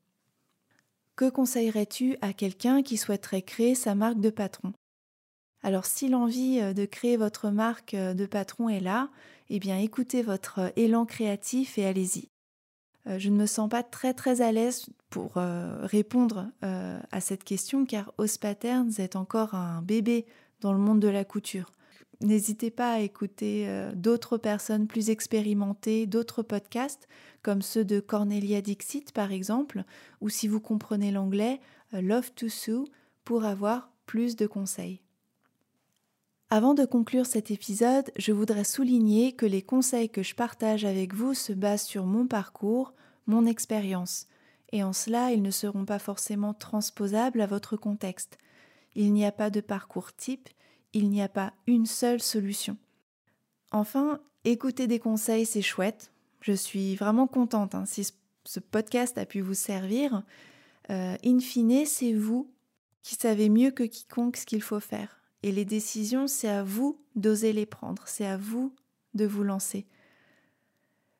Que 1.16 1.30
conseillerais-tu 1.30 2.18
à 2.22 2.34
quelqu'un 2.34 2.82
qui 2.82 2.98
souhaiterait 2.98 3.44
créer 3.44 3.76
sa 3.76 3.94
marque 3.94 4.20
de 4.20 4.30
patron? 4.30 4.74
Alors 5.62 5.86
si 5.86 6.08
l'envie 6.08 6.60
euh, 6.62 6.74
de 6.74 6.86
créer 6.86 7.18
votre 7.18 7.50
marque 7.50 7.94
euh, 7.94 8.14
de 8.14 8.26
patron 8.26 8.70
est 8.70 8.80
là, 8.80 9.10
eh 9.50 9.60
bien 9.60 9.78
écoutez 9.78 10.22
votre 10.24 10.60
euh, 10.60 10.70
élan 10.78 11.06
créatif 11.06 11.78
et 11.78 11.86
allez-y. 11.86 12.30
Je 13.06 13.30
ne 13.30 13.36
me 13.38 13.46
sens 13.46 13.70
pas 13.70 13.82
très 13.82 14.14
très 14.14 14.42
à 14.42 14.52
l'aise 14.52 14.86
pour 15.10 15.36
répondre 15.36 16.52
à 16.62 17.22
cette 17.22 17.44
question 17.44 17.86
car 17.86 18.14
Os 18.20 18.38
Patterns 18.38 18.92
est 19.00 19.16
encore 19.16 19.56
un 19.56 19.82
bébé 19.82 20.28
dans 20.60 20.74
le 20.74 20.80
monde 20.80 21.00
de 21.00 21.08
la 21.08 21.24
couture. 21.24 21.72
N'hésitez 22.22 22.70
pas 22.70 22.94
à 22.94 23.00
écouter 23.00 23.68
d'autres 23.96 24.38
personnes 24.38 24.88
plus 24.88 25.10
expérimentées, 25.10 26.06
d'autres 26.06 26.44
podcasts 26.44 27.08
comme 27.42 27.62
ceux 27.62 27.86
de 27.86 28.02
Cornelia 28.02 28.62
Dixit 28.62 29.14
par 29.14 29.32
exemple, 29.32 29.84
ou 30.20 30.28
si 30.28 30.50
vous 30.50 30.60
comprenez 30.60 31.12
l'anglais, 31.12 31.62
Love 31.94 32.32
to 32.34 32.50
Sue 32.50 32.86
pour 33.24 33.46
avoir 33.46 33.92
plus 34.06 34.36
de 34.36 34.48
conseils. 34.48 35.02
Avant 36.50 36.74
de 36.74 36.84
conclure 36.84 37.28
cet 37.28 37.52
épisode, 37.52 38.12
je 38.18 38.32
voudrais 38.32 38.64
souligner 38.64 39.34
que 39.34 39.46
les 39.46 39.62
conseils 39.62 40.10
que 40.10 40.24
je 40.24 40.34
partage 40.34 40.84
avec 40.84 41.14
vous 41.14 41.36
se 41.36 41.54
basent 41.54 41.86
sur 41.86 42.06
mon 42.06 42.26
parcours, 42.26 42.94
mon 43.28 43.46
expérience, 43.46 44.28
et 44.72 44.84
en 44.84 44.92
cela 44.92 45.32
ils 45.32 45.44
ne 45.44 45.52
seront 45.52 45.86
pas 45.86 46.00
forcément 46.00 46.56
transposables 46.56 47.42
à 47.42 47.48
votre 47.48 47.78
contexte. 47.78 48.40
Il 48.96 49.14
n'y 49.14 49.26
a 49.26 49.32
pas 49.32 49.52
de 49.52 49.62
parcours 49.62 50.12
type, 50.16 50.50
il 50.94 51.10
n'y 51.10 51.22
a 51.22 51.30
pas 51.30 51.54
une 51.68 51.86
seule 51.86 52.22
solution. 52.22 52.78
Enfin, 53.72 54.20
écouter 54.44 54.88
des 54.88 55.00
conseils, 55.00 55.46
c'est 55.46 55.62
chouette. 55.62 56.12
Je 56.42 56.54
suis 56.54 56.96
vraiment 56.96 57.28
contente 57.28 57.76
hein, 57.76 57.86
si 57.86 58.08
ce 58.46 58.60
podcast 58.60 59.18
a 59.18 59.26
pu 59.26 59.42
vous 59.42 59.54
servir. 59.54 60.24
Euh, 60.90 61.16
in 61.24 61.40
fine, 61.40 61.86
c'est 61.86 62.14
vous 62.14 62.52
qui 63.04 63.16
savez 63.16 63.50
mieux 63.50 63.72
que 63.72 63.84
quiconque 63.84 64.38
ce 64.38 64.46
qu'il 64.46 64.62
faut 64.62 64.80
faire. 64.80 65.22
Et 65.44 65.52
les 65.52 65.66
décisions, 65.66 66.28
c'est 66.28 66.50
à 66.50 66.64
vous 66.64 67.00
d'oser 67.16 67.54
les 67.54 67.66
prendre, 67.66 68.04
c'est 68.08 68.26
à 68.26 68.38
vous 68.38 68.74
de 69.14 69.26
vous 69.26 69.44
lancer. 69.44 69.86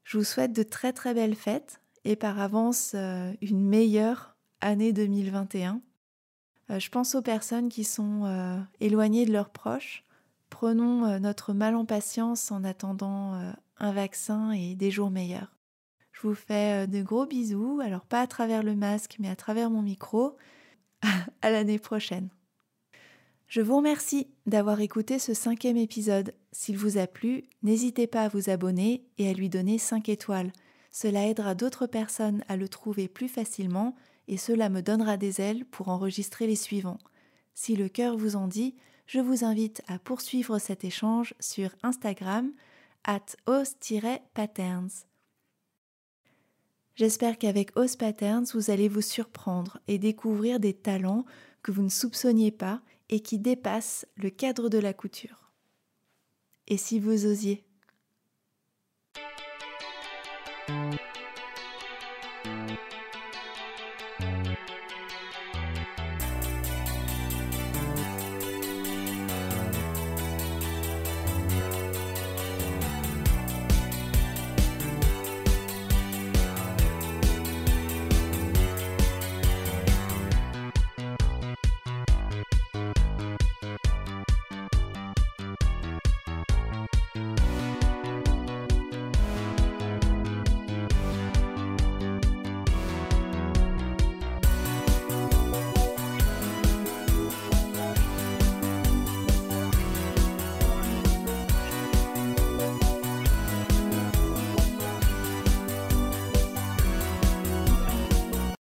Je 0.04 0.18
vous 0.18 0.24
souhaite 0.24 0.54
de 0.54 0.64
très 0.64 0.92
très 0.92 1.14
belles 1.14 1.36
fêtes 1.36 1.82
et 2.04 2.16
par 2.16 2.40
avance 2.40 2.94
euh, 2.96 3.32
une 3.42 3.64
meilleure 3.64 4.36
année 4.62 4.92
2021. 4.92 5.82
Euh, 6.70 6.80
je 6.80 6.90
pense 6.90 7.16
aux 7.16 7.22
personnes 7.22 7.70
qui 7.70 7.84
sont 7.84 8.26
euh, 8.26 8.60
éloignées 8.80 9.26
de 9.26 9.34
leurs 9.34 9.50
proches. 9.50 10.04
Prenons 10.50 11.20
notre 11.20 11.54
mal 11.54 11.76
en 11.76 11.86
patience 11.86 12.52
en 12.52 12.64
attendant 12.64 13.40
un 13.78 13.92
vaccin 13.92 14.52
et 14.52 14.74
des 14.74 14.90
jours 14.90 15.12
meilleurs. 15.12 15.56
Je 16.12 16.22
vous 16.28 16.34
fais 16.34 16.88
de 16.88 17.04
gros 17.04 17.28
bisous, 17.28 17.80
alors 17.84 18.04
pas 18.04 18.22
à 18.22 18.28
travers 18.28 18.64
le 18.64 18.76
masque 18.76 19.18
mais 19.20 19.30
à 19.30 19.36
travers 19.36 19.70
mon 19.70 19.84
micro. 19.84 20.36
à 21.42 21.50
l'année 21.50 21.80
prochaine. 21.80 22.30
Je 23.48 23.62
vous 23.62 23.78
remercie 23.78 24.28
d'avoir 24.46 24.80
écouté 24.80 25.18
ce 25.18 25.34
cinquième 25.34 25.78
épisode. 25.78 26.34
S'il 26.52 26.78
vous 26.78 26.98
a 26.98 27.08
plu, 27.08 27.46
n'hésitez 27.64 28.06
pas 28.06 28.24
à 28.24 28.30
vous 28.30 28.50
abonner 28.50 29.06
et 29.18 29.30
à 29.30 29.34
lui 29.34 29.50
donner 29.50 29.78
5 29.78 30.10
étoiles. 30.10 30.52
Cela 30.92 31.28
aidera 31.28 31.56
d'autres 31.56 31.88
personnes 31.88 32.44
à 32.48 32.58
le 32.58 32.70
trouver 32.70 33.08
plus 33.08 33.28
facilement 33.28 33.96
et 34.30 34.38
cela 34.38 34.70
me 34.70 34.82
donnera 34.82 35.18
des 35.18 35.42
ailes 35.42 35.66
pour 35.66 35.90
enregistrer 35.90 36.48
les 36.48 36.56
suivants. 36.56 37.00
Si 37.56 37.76
le 37.76 37.90
cœur 37.90 38.16
vous 38.16 38.36
en 38.36 38.48
dit, 38.48 38.76
je 39.08 39.20
vous 39.20 39.44
invite 39.44 39.82
à 39.88 39.98
poursuivre 39.98 40.60
cet 40.60 40.86
échange 40.86 41.34
sur 41.40 41.72
Instagram 41.82 42.54
at 43.04 43.26
os-patterns. 43.48 44.92
J'espère 46.96 47.38
qu'avec 47.38 47.76
Os 47.78 47.96
Patterns, 47.96 48.46
vous 48.54 48.72
allez 48.72 48.88
vous 48.88 49.02
surprendre 49.02 49.80
et 49.88 49.98
découvrir 49.98 50.60
des 50.60 50.74
talents 50.74 51.26
que 51.64 51.72
vous 51.72 51.82
ne 51.82 51.90
soupçonniez 51.90 52.52
pas 52.52 52.82
et 53.10 53.22
qui 53.22 53.40
dépasse 53.40 54.06
le 54.16 54.30
cadre 54.30 54.70
de 54.70 54.78
la 54.78 54.94
couture. 54.94 55.52
Et 56.68 56.78
si 56.78 57.00
vous 57.00 57.26
osiez? 57.26 57.64